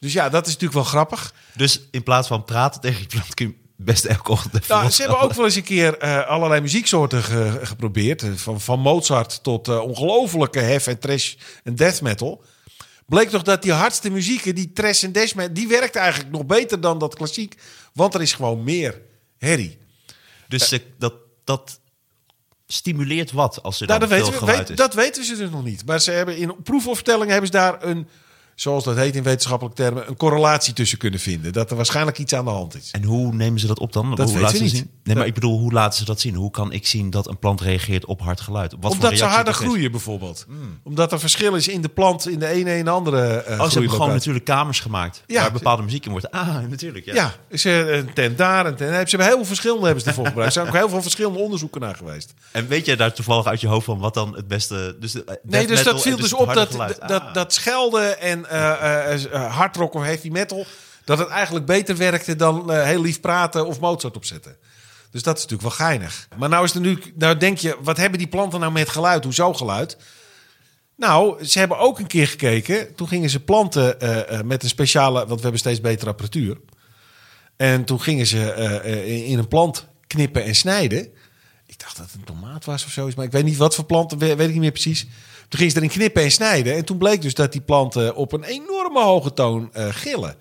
[0.00, 1.34] Dus ja, dat is natuurlijk wel grappig.
[1.54, 5.02] Dus in plaats van praten tegen je plant kun je best elke ochtend Nou, ze
[5.02, 8.22] hebben ook wel eens een keer eh, allerlei muzieksoorten ge- geprobeerd.
[8.22, 12.44] Eh, Van, van Mozart tot eh, ongelofelijke hef en trash en death metal.
[13.06, 16.46] Bleek toch dat die hardste muzieken, die trash en death metal, die werkt eigenlijk nog
[16.46, 17.54] beter dan dat klassiek.
[17.92, 19.00] Want er is gewoon meer
[19.38, 19.78] herrie.
[20.48, 21.14] Dus dat,
[21.44, 21.79] dat
[22.72, 24.84] stimuleert wat als er Nou, dan dat, veel weten we, geluid weet- is.
[24.84, 25.86] dat weten ze dus nog niet.
[25.86, 28.08] Maar ze hebben in proefopstellingen hebben ze daar een,
[28.60, 31.52] zoals dat heet in wetenschappelijke termen, een correlatie tussen kunnen vinden.
[31.52, 32.90] Dat er waarschijnlijk iets aan de hand is.
[32.90, 34.14] En hoe nemen ze dat op dan?
[34.14, 34.72] Dat hoe laten ze niet.
[34.72, 34.90] zien?
[35.04, 36.34] Nee, maar ik bedoel, hoe laten ze dat zien?
[36.34, 38.72] Hoe kan ik zien dat een plant reageert op hard geluid?
[38.72, 40.46] Wat voor Omdat ze reactie harder groeien bijvoorbeeld.
[40.82, 43.66] Omdat er verschil is in de plant, in de ene en de andere eh Oh,
[43.66, 45.22] ze hebben gewoon natuurlijk kamers gemaakt.
[45.26, 45.40] Ja.
[45.40, 46.30] waar bepaalde muziek in wordt.
[46.30, 47.04] Ah, natuurlijk.
[47.04, 47.14] Ja.
[47.14, 48.90] Ja, is er een tent daar, een tent.
[48.90, 50.56] Ze hebben heel veel verschillende hebben ze ervoor gebruikt.
[50.56, 52.34] Er zijn ook heel veel verschillende onderzoeken naar geweest.
[52.52, 54.96] En weet jij daar toevallig uit je hoofd van wat dan het beste...
[55.00, 57.34] Dus de, eh, Nee, dus dat viel dus het op dat, dat, Ah.
[57.34, 60.66] dat schelden en eh eh, eh, hard rock of heavy metal...
[61.04, 64.56] dat het eigenlijk beter werkte dan heel lief praten of Mozart opzetten.
[65.10, 66.28] Dus dat is natuurlijk wel geinig.
[66.38, 69.24] Maar nou, is er nu, nou denk je, wat hebben die planten nou met geluid?
[69.24, 69.96] Hoezo geluid?
[70.96, 72.94] Nou, ze hebben ook een keer gekeken.
[72.94, 73.96] Toen gingen ze planten
[74.46, 75.18] met een speciale...
[75.18, 76.56] want we hebben steeds betere apparatuur.
[77.56, 78.54] En toen gingen ze
[79.26, 81.12] in een plant knippen en snijden.
[81.80, 83.84] Ik dacht dat het een tomaat was of zoiets, maar ik weet niet wat voor
[83.84, 85.00] planten, weet, ik niet meer precies.
[85.48, 86.74] Toen gingen ze erin knippen en snijden.
[86.74, 90.36] En toen bleek dus dat die planten op een enorme hoge toon eh, gillen.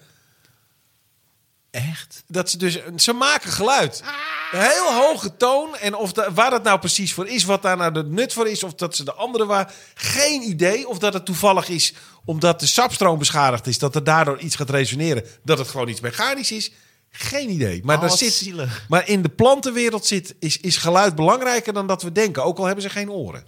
[1.72, 2.24] Echt?
[2.28, 4.04] Dat ze dus, ze maken geluid.
[4.52, 5.78] Een heel hoge toon.
[5.78, 8.64] En of waar dat nou precies voor is, wat daar nou de nut voor is,
[8.64, 10.88] of dat ze de andere waar, geen idee.
[10.88, 11.94] Of dat het toevallig is
[12.26, 16.02] omdat de sapstroom beschadigd is, dat er daardoor iets gaat resoneren, dat het gewoon iets
[16.02, 16.72] mechanisch is.
[17.12, 17.82] Geen idee.
[17.84, 18.86] Maar, Oh, daar wat zit, zielig.
[18.90, 22.44] maar in de plantenwereld zit, is, is geluid belangrijker dan dat we denken.
[22.44, 23.44] Ook al hebben ze geen oren.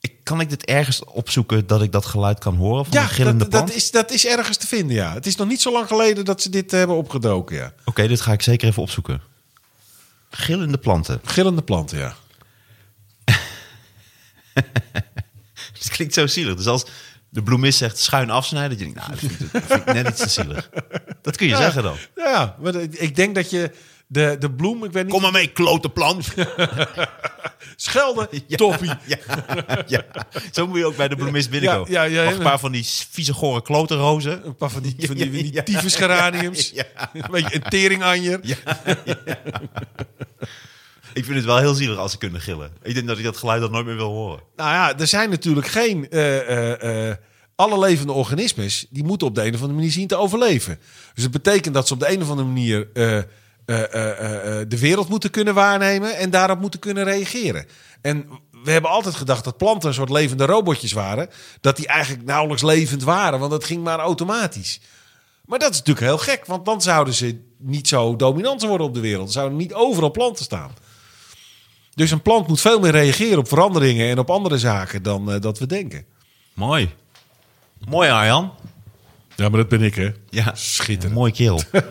[0.00, 3.38] Ik, kan ik dit ergens opzoeken dat ik dat geluid kan horen van een gillende
[3.38, 3.66] dat, plant?
[3.66, 5.12] dat, is, dat is ergens te vinden, ja.
[5.14, 7.74] Het is nog niet zo lang geleden dat ze dit hebben opgedoken, ja.
[7.84, 9.20] Oké, dit ga ik zeker even opzoeken.
[10.30, 11.20] Gillende planten.
[11.24, 12.16] Gillende planten, ja.
[15.78, 16.54] Het klinkt zo zielig.
[16.54, 16.84] Dus als
[17.34, 19.92] de bloemist zegt schuin afsnijden, dat je denkt, nou, dat vind ik, dat vind ik
[19.94, 20.70] net iets te zielig.
[21.22, 21.96] Dat kun je zeggen dan.
[22.16, 23.70] Ja, maar ik- denk dat je
[24.06, 25.12] de, de bloem, ik weet niet...
[25.12, 26.26] Kom maar mee, klote plant.
[27.76, 28.90] Schelden, toppie.
[29.06, 29.16] Ja,
[29.86, 30.04] ja.
[30.52, 31.90] Zo moet je ook bij de bloemist binnenkomen.
[31.90, 34.46] Ja, ja, een paar van die vieze gore klote rozen.
[34.46, 35.52] Een paar van die, van die, van die.
[36.74, 36.84] Ja.
[37.12, 38.40] Een beetje een teringanjer.
[41.14, 42.70] Ik vind het wel heel zielig als ze kunnen gillen.
[42.82, 44.40] Ik denk dat ik dat geluid dan nooit meer wil horen.
[44.56, 46.10] Nou ja, er zijn natuurlijk geen...
[46.10, 47.16] eh, eh, eh,
[47.56, 50.78] alle levende organismes, die moeten op de een of andere manier zien te overleven.
[51.14, 52.88] Dus het betekent dat ze op de een of andere manier...
[54.68, 57.66] de wereld moeten kunnen waarnemen en daarop moeten kunnen reageren.
[58.00, 58.26] En
[58.64, 61.28] we hebben altijd gedacht dat planten een soort levende robotjes waren.
[61.60, 64.80] Dat die eigenlijk nauwelijks levend waren, want dat ging maar automatisch.
[65.44, 68.94] Maar dat is natuurlijk heel gek, want dan zouden ze niet zo dominant worden op
[68.94, 69.26] de wereld.
[69.26, 70.72] Er zouden niet overal planten staan.
[71.94, 75.40] Dus een plant moet veel meer reageren op veranderingen en op andere zaken dan eh,
[75.40, 76.04] dat we denken.
[76.54, 76.90] Mooi.
[77.88, 78.52] Mooi, Arjan.
[79.36, 80.10] Ja, maar dat ben ik, hè?
[80.30, 81.14] Ja, Schitterend.
[81.14, 81.60] Mooi kerel.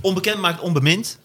[0.00, 1.18] Onbekend maakt onbemind.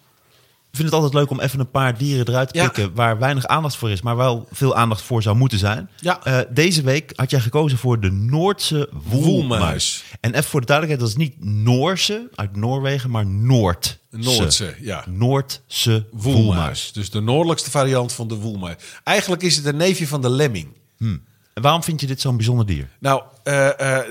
[0.72, 2.63] Ik vind het altijd leuk om even een paar dieren eruit te Ja.
[2.63, 2.93] pikken...
[2.95, 5.89] waar weinig aandacht voor is, maar wel veel aandacht voor zou moeten zijn.
[5.99, 6.24] Ja.
[6.24, 10.03] Eh, deze week had jij gekozen voor de Noordse woelmuis.
[10.19, 13.97] En even voor de duidelijkheid, dat is niet Noorse uit Noorwegen, maar Noordse.
[14.09, 15.03] Noordse, ja.
[15.09, 16.36] Noordse woelmuis.
[16.43, 16.91] Woelmuis.
[16.93, 18.76] Dus de noordelijkste variant van de woelmuis.
[19.03, 20.67] Eigenlijk is het een neefje van de lemming.
[21.53, 22.89] En waarom vind je dit zo'n bijzonder dier?
[22.99, 24.05] Nou, eh, eh,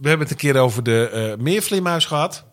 [0.00, 2.44] we hebben het een keer over de meervleermuis gehad.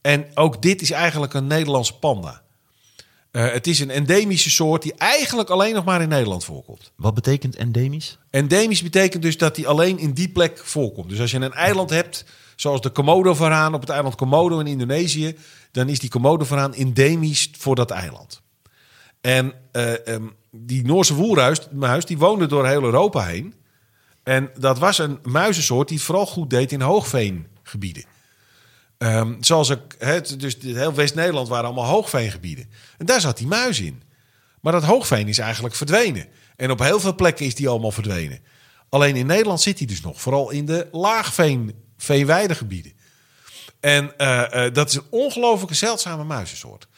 [0.00, 2.42] En ook dit is eigenlijk een Nederlandse panda.
[3.30, 6.92] Eh, het is een endemische soort die eigenlijk alleen nog maar in Nederland voorkomt.
[6.96, 8.18] Wat betekent endemisch?
[8.30, 11.08] Endemisch betekent dus dat die alleen in die plek voorkomt.
[11.08, 12.24] Dus als je een eiland hebt,
[12.56, 15.36] zoals de Komodo-varaan op het eiland Komodo in Indonesië,
[15.72, 18.42] dan is die Komodo-varaan endemisch voor dat eiland.
[19.20, 23.54] En eh, ehm, die Noorse woelmuis muis, die woonde door heel Europa heen.
[24.22, 28.04] En dat was een muizensoort die vooral goed deed in hoogveengebieden.
[29.00, 32.70] Ehm, zoals ik, het, dus heel West-Nederland waren allemaal hoogveengebieden.
[32.98, 34.02] En daar zat die muis in.
[34.60, 36.26] Maar dat hoogveen is eigenlijk verdwenen.
[36.56, 38.40] En op heel veel plekken is die allemaal verdwenen.
[38.88, 40.20] Alleen in Nederland zit hij dus nog.
[40.20, 42.92] Vooral in de laagveen, veenweidegebieden.
[43.80, 46.88] En eh, eh, dat is een ongelooflijke zeldzame muizensoort.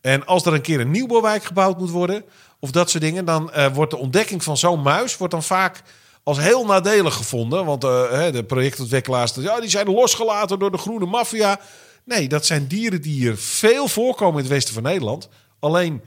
[0.00, 2.24] En als er een keer een nieuwbouwwijk gebouwd moet worden...
[2.58, 3.24] of dat soort dingen...
[3.24, 5.16] dan eh, wordt de ontdekking van zo'n muis...
[5.16, 5.82] wordt dan vaak
[6.22, 7.64] als heel nadelig gevonden.
[7.64, 9.34] Want eh, de projectontwikkelaars...
[9.34, 11.60] Ja, die zijn losgelaten door de groene maffia.
[12.04, 15.28] Nee, dat zijn dieren die hier veel voorkomen in het westen van Nederland.
[15.58, 16.02] Alleen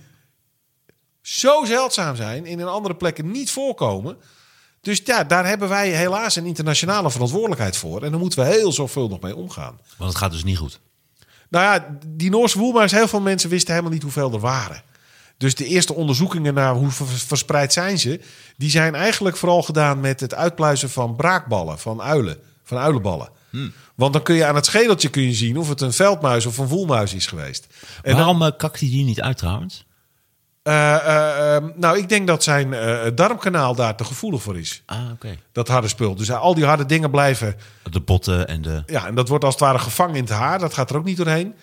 [1.22, 4.18] zo zeldzaam zijn, in een andere plekken niet voorkomen.
[4.82, 8.04] Dus ja, daar hebben wij helaas een internationale verantwoordelijkheid voor.
[8.04, 9.80] En daar moeten we heel zorgvuldig mee omgaan.
[9.98, 10.80] Want het gaat dus niet goed.
[11.50, 14.82] Nou ja, die Noorse woelmuis, heel veel mensen wisten helemaal niet hoeveel er waren.
[15.38, 18.20] Dus de eerste onderzoekingen naar hoe ver- verspreid zijn ze,
[18.58, 23.30] die zijn eigenlijk vooral gedaan met het uitpluizen van braakballen, van uilen, van uilenballen.
[23.96, 26.58] Want dan kun je aan het schedeltje kun je zien of het een veldmuis of
[26.58, 27.68] een woelmuis is geweest.
[27.96, 29.86] En dan- Waarom eh, kakt hij die niet uit trouwens?
[30.64, 32.70] Eh, eh, eh, nou, ik denk dat zijn
[33.16, 34.84] darmkanaal daar te gevoelig voor is.
[34.86, 35.38] Ah, oké.
[35.52, 36.16] Dat harde spul.
[36.16, 37.56] Dus al die harde dingen blijven.
[37.92, 38.84] De botten en de...
[38.86, 40.60] Ja, en dat wordt als het ware gevangen in het haar.
[40.60, 41.54] Dat gaat er ook niet doorheen.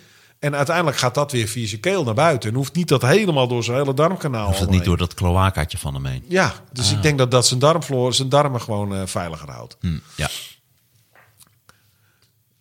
[0.42, 2.50] En uiteindelijk gaat dat weer via zijn keel naar buiten.
[2.50, 4.48] En hoeft niet dat helemaal door zijn hele darmkanaal.
[4.48, 4.76] Of dat heen.
[4.76, 6.24] niet door dat kloakaatje van hem heen?
[6.28, 9.76] Ja, dus ik denk dat dat zijn darmvloer, zijn darmen gewoon eh, veiliger houdt.
[9.80, 10.28] Hm, ja.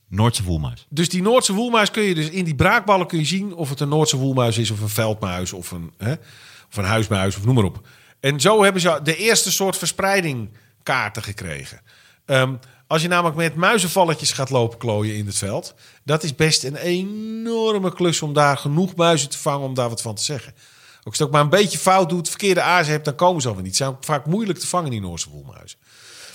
[0.07, 0.85] Noordse voelmuis.
[0.89, 3.79] Dus die Noordse woelmuis kun je dus in die braakballen kun je zien of het
[3.79, 6.11] een Noordse woelmuis is of een veldmuis of een, hè,
[6.69, 7.87] of een huismuis of noem maar op.
[8.19, 10.49] En zo hebben ze de eerste soort verspreiding
[10.83, 11.81] kaarten gekregen.
[12.25, 12.53] Ehm,
[12.91, 15.73] als je namelijk met muizenvalletjes gaat lopen klooien in het veld,
[16.03, 20.01] dat is best een enorme klus om daar genoeg muizen te vangen om daar wat
[20.01, 20.53] van te zeggen.
[20.99, 23.47] Ook als je ook maar een beetje fout doet, verkeerde azen hebt, dan komen ze
[23.47, 23.75] alweer niet.
[23.75, 25.79] Ze zijn vaak moeilijk te vangen, die Noorse woelmuizen.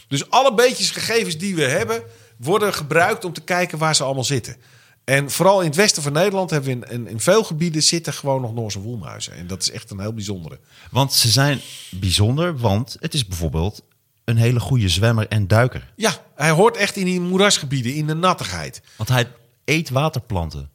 [0.09, 2.03] Dus alle beetjes gegevens die we hebben,
[2.37, 4.57] worden gebruikt om te kijken waar ze allemaal zitten.
[5.05, 8.13] En vooral in het westen van Nederland hebben we in, in, in veel gebieden zitten
[8.13, 9.33] gewoon nog Noorse woelmuizen.
[9.33, 10.59] En dat is echt een heel bijzondere.
[10.91, 13.83] Want ze zijn bijzonder, want het is bijvoorbeeld
[14.27, 15.93] een hele goede zwemmer en duiker.
[15.97, 18.83] Ja, hij hoort echt in die moerasgebieden, in de nattigheid.
[18.97, 19.29] Want hij
[19.65, 20.71] eet waterplanten.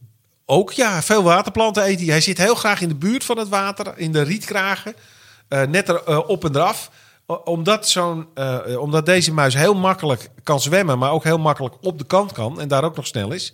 [0.46, 2.08] Ook ja, veel waterplanten eet hij.
[2.08, 4.96] Hij zit heel graag in de buurt van het water, in de rietkragen.
[5.48, 6.92] eh, net er eh, op en eraf.
[7.44, 11.98] Omdat, zo'n, eh, omdat deze muis heel makkelijk kan zwemmen, maar ook heel makkelijk op
[11.98, 13.54] de kant kan en daar ook nog snel is.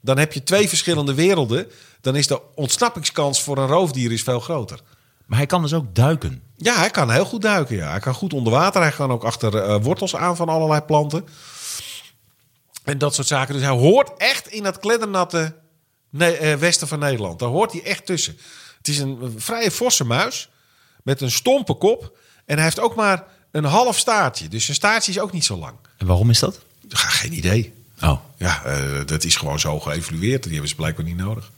[0.00, 1.66] Dan heb je twee verschillende werelden.
[2.00, 4.80] Dan is de ontsnappingskans voor een roofdier is veel groter.
[5.26, 6.42] Maar hij kan dus ook duiken.
[6.56, 7.76] Ja, hij kan heel goed duiken.
[7.76, 7.90] Ja.
[7.90, 8.82] Hij kan goed onder water.
[8.82, 11.26] Hij kan ook achter eh, wortels aan van allerlei planten.
[12.84, 13.54] En dat soort zaken.
[13.54, 15.54] Dus hij hoort echt in dat kleddernatte
[16.10, 17.38] ne- eh, westen van Nederland.
[17.38, 18.38] Daar hoort hij echt tussen.
[18.78, 20.48] Het is een, vrije forse muis
[21.02, 22.16] met een stompe kop.
[22.46, 24.48] En hij heeft ook maar een half staartje.
[24.48, 25.74] Dus zijn staartje is ook niet zo lang.
[25.96, 26.60] En waarom is dat?
[26.88, 27.72] Ja, geen idee.
[28.02, 30.42] Oh, Ja, eh, dat is gewoon zo geëvalueerd.
[30.42, 31.50] Die hebben ze blijkbaar niet nodig.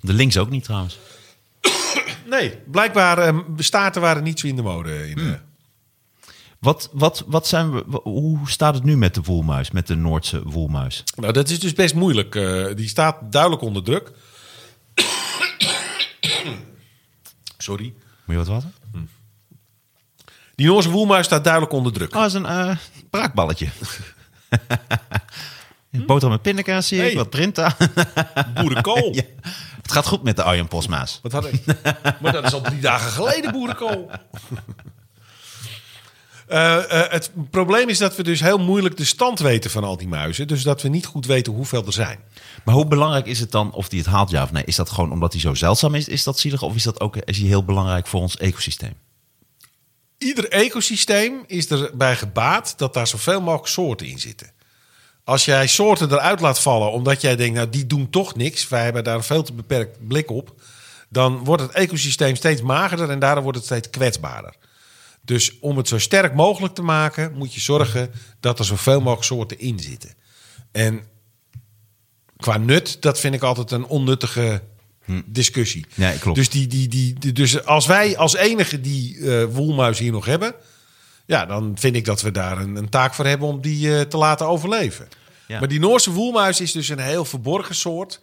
[0.00, 0.98] de links ook niet trouwens.
[2.26, 5.10] Nee, blijkbaar eh, staarten waren niet zo in de mode.
[5.10, 5.32] In, eh,
[6.58, 10.42] Wat, wat, wat zijn we, hoe staat het nu met de woelmuis, met de Noordse
[10.44, 11.04] woelmuis?
[11.16, 12.34] Nou, dat is dus best moeilijk.
[12.34, 14.12] Eh, die staat duidelijk onder druk.
[17.58, 17.84] Sorry.
[18.24, 18.70] Moet je wat water?
[20.54, 22.14] Die Noorse woelmuis staat duidelijk onder druk.
[22.14, 22.76] Oh, dat is een eh,
[23.10, 23.68] braakballetje.
[26.06, 27.76] Boterham met pindakaas zie ik, wat printa.
[28.54, 29.14] Boerenkool.
[29.14, 29.22] ja.
[29.82, 31.18] Het gaat goed met de Arjen Posmaas.
[31.22, 31.64] Wat had ik?
[32.20, 34.10] maar dat is al drie dagen geleden boerenkool.
[36.52, 39.96] Eh, eh, het probleem is dat we dus heel moeilijk de stand weten van al
[39.96, 40.48] die muizen.
[40.48, 42.18] Dus dat we niet goed weten hoeveel er zijn.
[42.64, 44.64] Maar hoe belangrijk is het dan of die het haalt, ja of nee?
[44.64, 46.62] Is dat gewoon omdat hij zo zeldzaam is, is dat zielig?
[46.62, 48.94] Of is dat ook is hij heel belangrijk voor ons ecosysteem?
[50.18, 54.50] Ieder ecosysteem is erbij gebaat dat daar zoveel mogelijk soorten in zitten.
[55.24, 58.84] Als jij soorten eruit laat vallen omdat jij denkt, nou die doen toch niks, wij
[58.84, 60.54] hebben daar een veel te beperkt blik op,
[61.08, 64.54] dan wordt het ecosysteem steeds magerder en daardoor wordt het steeds kwetsbaarder.
[65.24, 68.10] Dus om het zo sterk mogelijk te maken, moet je zorgen
[68.40, 70.14] dat er zoveel mogelijk soorten in zitten.
[70.72, 71.02] En
[72.36, 74.62] qua nut, dat vind ik altijd een onnuttige
[75.24, 75.86] discussie.
[75.94, 76.36] Nee, klopt.
[76.38, 80.24] Dus, die, die, die, die- dus als wij als enige die eh woelmuis hier nog
[80.24, 80.54] hebben,
[81.26, 84.00] ja, dan vind ik dat we daar een, een taak voor hebben om die eh,
[84.00, 85.08] te laten overleven.
[85.46, 85.58] Ja.
[85.58, 88.20] Maar die Noorse woelmuis is dus een heel verborgen soort.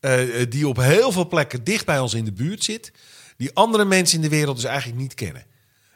[0.00, 2.92] eh, eh, die op heel veel plekken dicht bij ons in de buurt zit.
[3.36, 5.44] Die andere mensen in de wereld dus eigenlijk niet kennen.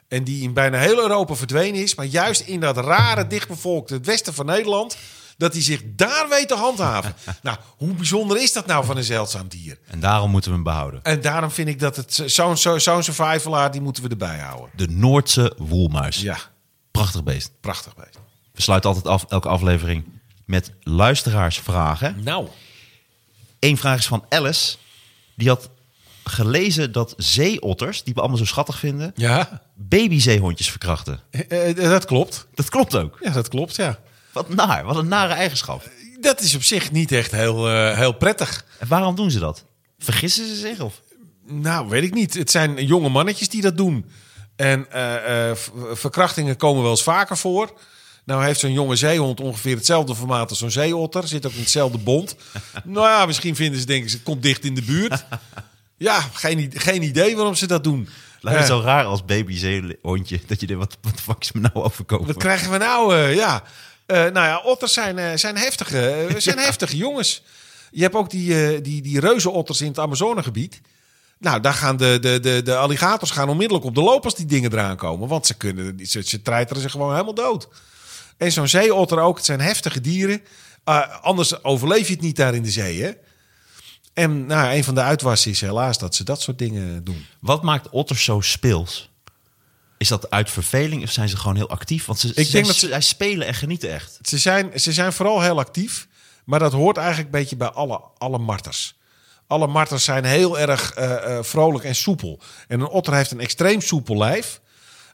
[0.07, 1.95] En die in bijna heel Europa verdwenen is.
[1.95, 4.97] Maar juist in dat rare, dichtbevolkte het westen van Nederland.
[5.37, 7.15] Dat hij zich daar weet te handhaven.
[7.41, 9.79] nou, hoe bijzonder is dat nou van een zeldzaam dier?
[9.87, 11.03] En daarom moeten we hem behouden.
[11.03, 14.69] En daarom vind ik dat het zo'n zo, zo'n survivalaar, die moeten we erbij houden.
[14.75, 16.21] De Noordse woelmuis.
[16.21, 16.37] Ja,
[16.91, 17.51] Prachtig beest.
[17.61, 18.19] prachtig beest.
[18.53, 20.03] We sluiten altijd af, elke aflevering,
[20.45, 22.23] met luisteraarsvragen.
[22.23, 22.47] Nou,
[23.59, 24.75] Eén vraag is van Alice.
[25.35, 25.69] Die had
[26.23, 31.19] gelezen dat zeeotters, die we allemaal zo schattig vinden, ja, babyzeehondjes verkrachten.
[31.29, 32.47] eh, eh, dat klopt.
[32.53, 33.17] Dat klopt ook.
[33.21, 33.99] Ja, dat klopt, ja.
[34.33, 35.89] Wat naar, wat een nare eigenschap.
[36.19, 38.65] Dat is op zich niet echt heel, eh, heel prettig.
[38.79, 39.65] En waarom doen ze dat?
[39.99, 40.79] Vergissen ze zich?
[40.79, 41.01] Of?
[41.45, 42.33] Nou, weet ik niet.
[42.33, 44.05] Het zijn jonge mannetjes die dat doen.
[44.55, 45.57] En eh, eh,
[45.93, 47.73] verkrachtingen komen wel eens vaker voor.
[48.25, 51.27] Nou heeft zo'n jonge zeehond ongeveer hetzelfde formaat als zo'n zeeotter.
[51.27, 52.35] Zit ook in hetzelfde bond.
[52.83, 55.25] nou ja, misschien vinden ze, denken ze, het komt dicht in de buurt.
[55.97, 58.09] Ja, geen, geen idee waarom ze dat doen.
[58.41, 58.65] Lijkt Eh.
[58.65, 60.39] zo raar als babyzeehondje.
[60.47, 62.27] Dat je denkt, wat, wat de fuck is me nou overkomen?
[62.27, 63.15] Wat krijgen we nou?
[63.15, 63.63] ja.
[64.13, 67.43] Eh, nou ja, otters zijn, eh, zijn, heftige, eh, zijn heftige jongens.
[67.91, 70.81] Je hebt ook die, die, die reuzenotters in het Amazonegebied.
[71.39, 74.45] Nou, daar gaan de, de, de, de alligators gaan onmiddellijk op de loop als die
[74.45, 75.27] dingen eraan komen.
[75.27, 77.67] Want ze, kunnen, ze, ze treiteren zich gewoon helemaal dood.
[78.37, 79.35] En zo'n zeeotter ook.
[79.35, 80.41] Het zijn heftige dieren.
[81.21, 83.11] Anders overleef je het niet daar in de zee, hè?
[84.13, 87.25] En nou, een van de uitwassen is helaas dat ze dat soort dingen doen.
[87.39, 89.12] Wat maakt otters zo speels?
[90.03, 92.05] Is dat uit verveling of zijn ze gewoon heel actief?
[92.05, 94.19] Want ze, denk zij, dat ze- zij spelen en genieten echt.
[94.21, 96.07] Ze zijn, ze zijn vooral heel actief,
[96.45, 98.97] maar dat hoort eigenlijk een beetje bij alle, alle marters.
[99.47, 102.39] Alle marters zijn heel erg eh, eh, vrolijk en soepel.
[102.67, 104.61] En een otter heeft een extreem soepel lijf.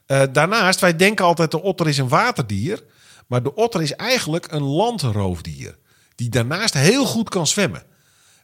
[0.06, 2.82] Eh, daarnaast, wij denken altijd de otter is een waterdier.
[3.26, 5.78] Maar de otter is eigenlijk een landroofdier.
[6.14, 7.82] Die daarnaast heel goed kan zwemmen.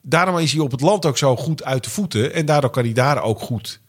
[0.02, 2.32] Daarom is hij op het land ook zo goed uit de voeten.
[2.32, 3.80] En daardoor kan hij daar ook goed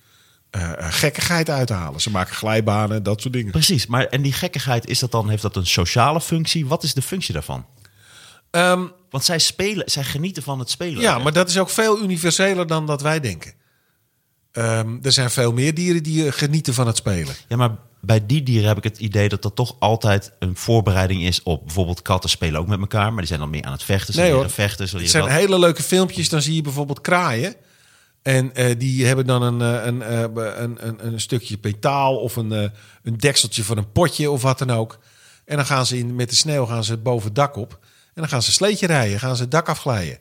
[0.49, 2.01] eh, gekkigheid uithalen.
[2.01, 3.51] Ze maken glijbanen, dat soort dingen.
[3.51, 6.67] Precies, maar en die gekkigheid, is dat dan, heeft dat een sociale functie?
[6.67, 7.65] Wat is de functie daarvan?
[8.51, 11.01] Ehm, Want zij spelen, zij genieten van het spelen.
[11.01, 13.53] Ja, maar dat is ook veel universeler dan dat wij denken.
[14.51, 17.35] Ehm, er zijn veel meer dieren die eh, genieten van het spelen.
[17.47, 17.71] Ja, maar
[18.01, 21.65] bij die dieren heb ik het idee dat dat toch altijd een voorbereiding is op
[21.65, 24.13] bijvoorbeeld katten spelen ook met elkaar, maar die zijn dan meer aan het vechten.
[24.13, 24.49] Ze Nee, hoor.
[24.49, 25.31] vechten, ze Het zijn dat.
[25.31, 26.29] hele leuke filmpjes.
[26.29, 27.55] Dan zie je bijvoorbeeld kraaien.
[28.28, 30.21] En eh, die hebben dan een, eh, een, eh,
[30.61, 32.51] een, een, een stukje petaal of een,
[33.03, 34.99] een dekseltje van een potje of wat dan ook.
[35.45, 37.80] En dan gaan ze in, met de sneeuw gaan ze boven het dak op.
[37.82, 40.17] En dan gaan ze sleetje rijden, gaan ze het dak afglijden.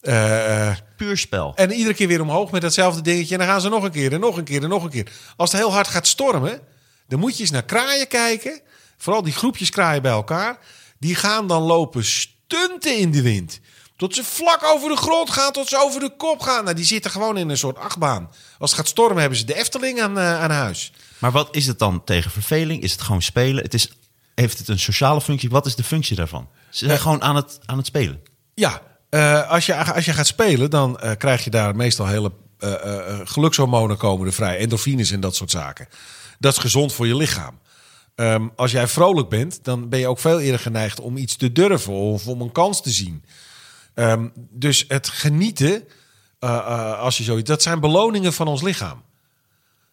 [0.00, 1.52] Eh, Puur spel.
[1.54, 3.34] En iedere keer weer omhoog met datzelfde dingetje.
[3.34, 5.12] En dan gaan ze nog een keer en nog een keer en nog een keer.
[5.36, 6.60] Als het heel hard gaat stormen,
[7.08, 8.60] dan moet je eens naar kraaien kijken.
[8.96, 10.58] Vooral die groepjes kraaien bij elkaar.
[10.98, 13.60] Die gaan dan lopen stunten in de wind.
[14.02, 16.64] Tot ze vlak over de grond gaan, tot ze over de kop gaan.
[16.64, 18.30] Nou, die zitten gewoon in een soort achtbaan.
[18.58, 20.92] Als het gaat stormen, hebben ze de Efteling aan, eh, aan huis.
[21.18, 22.82] Maar wat is het dan tegen verveling?
[22.82, 23.62] Is het gewoon spelen?
[23.62, 23.92] Het is,
[24.34, 25.50] heeft het een sociale functie?
[25.50, 26.48] Wat is de functie daarvan?
[26.70, 28.20] Ze zijn gewoon aan het, aan het spelen.
[28.54, 32.32] Ja, eh, als, je, als je gaat spelen, dan eh, krijg je daar meestal hele
[32.58, 34.58] eh, eh, eh, gelukshormonen komen er vrij.
[34.58, 35.88] Endorfines en dat soort zaken.
[36.38, 37.58] Dat is gezond voor je lichaam.
[38.14, 41.52] Ehm, als jij vrolijk bent, dan ben je ook veel eerder geneigd om iets te
[41.52, 43.24] durven of om een kans te zien.
[43.94, 45.84] Ehm, dus het genieten,
[46.38, 49.02] eh, eh, als je zoiets, dat zijn beloningen van ons lichaam.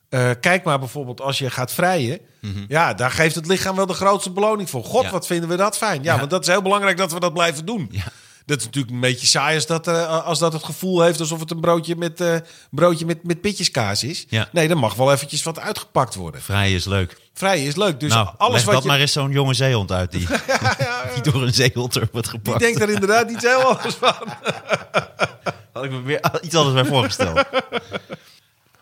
[0.10, 2.20] Eh, kijk maar bijvoorbeeld als je gaat vrijen.
[2.68, 4.84] Ja, daar geeft het lichaam wel de grootste beloning voor.
[4.84, 5.04] God, Mhm.
[5.06, 5.12] Ja.
[5.12, 6.04] wat vinden we dat fijn.
[6.04, 6.18] Ja, Ja.
[6.20, 7.88] want dat is heel belangrijk dat we dat blijven doen.
[7.92, 8.04] Ja.
[8.50, 11.40] Dat is natuurlijk een beetje saai als dat, eh, als dat het gevoel heeft alsof
[11.40, 12.36] het een broodje met, eh
[12.72, 14.26] broodje met, met pitjeskaas is.
[14.30, 14.50] Ja.
[14.52, 16.42] Nee, er mag wel eventjes wat uitgepakt worden.
[16.42, 17.18] Vrij is leuk.
[17.34, 18.00] Vrij is leuk.
[18.00, 18.90] Dus nou, alles wat dat je...
[18.90, 20.28] maar eens zo'n jonge zeehond uit die,
[21.14, 22.60] die door een zeehond wordt gepakt.
[22.60, 24.14] denkt er inderdaad niet heel anders van.
[25.74, 27.44] Had ik me weer iets anders bij voorgesteld.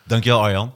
[0.04, 0.74] Dankjewel Arjan.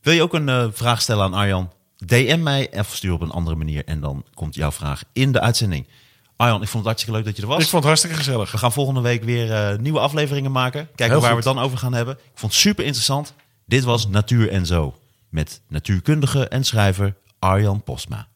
[0.00, 1.72] Wil je ook een eh, vraag stellen aan Arjan?
[1.96, 5.40] DM mij of stuur op een andere manier en dan komt jouw vraag in de
[5.40, 5.86] uitzending.
[6.38, 7.62] Arjan, ik vond het hartstikke leuk dat je er was.
[7.62, 8.50] Ik vond het hartstikke gezellig.
[8.50, 10.88] We gaan volgende week weer eh, nieuwe afleveringen maken.
[10.94, 11.42] Kijken waar goed.
[11.42, 12.14] we het dan over gaan hebben.
[12.14, 13.34] Ik vond het super interessant.
[13.66, 14.98] Dit was Natuur en Zo.
[15.28, 18.28] Met natuurkundige en schrijver Arjan Postma.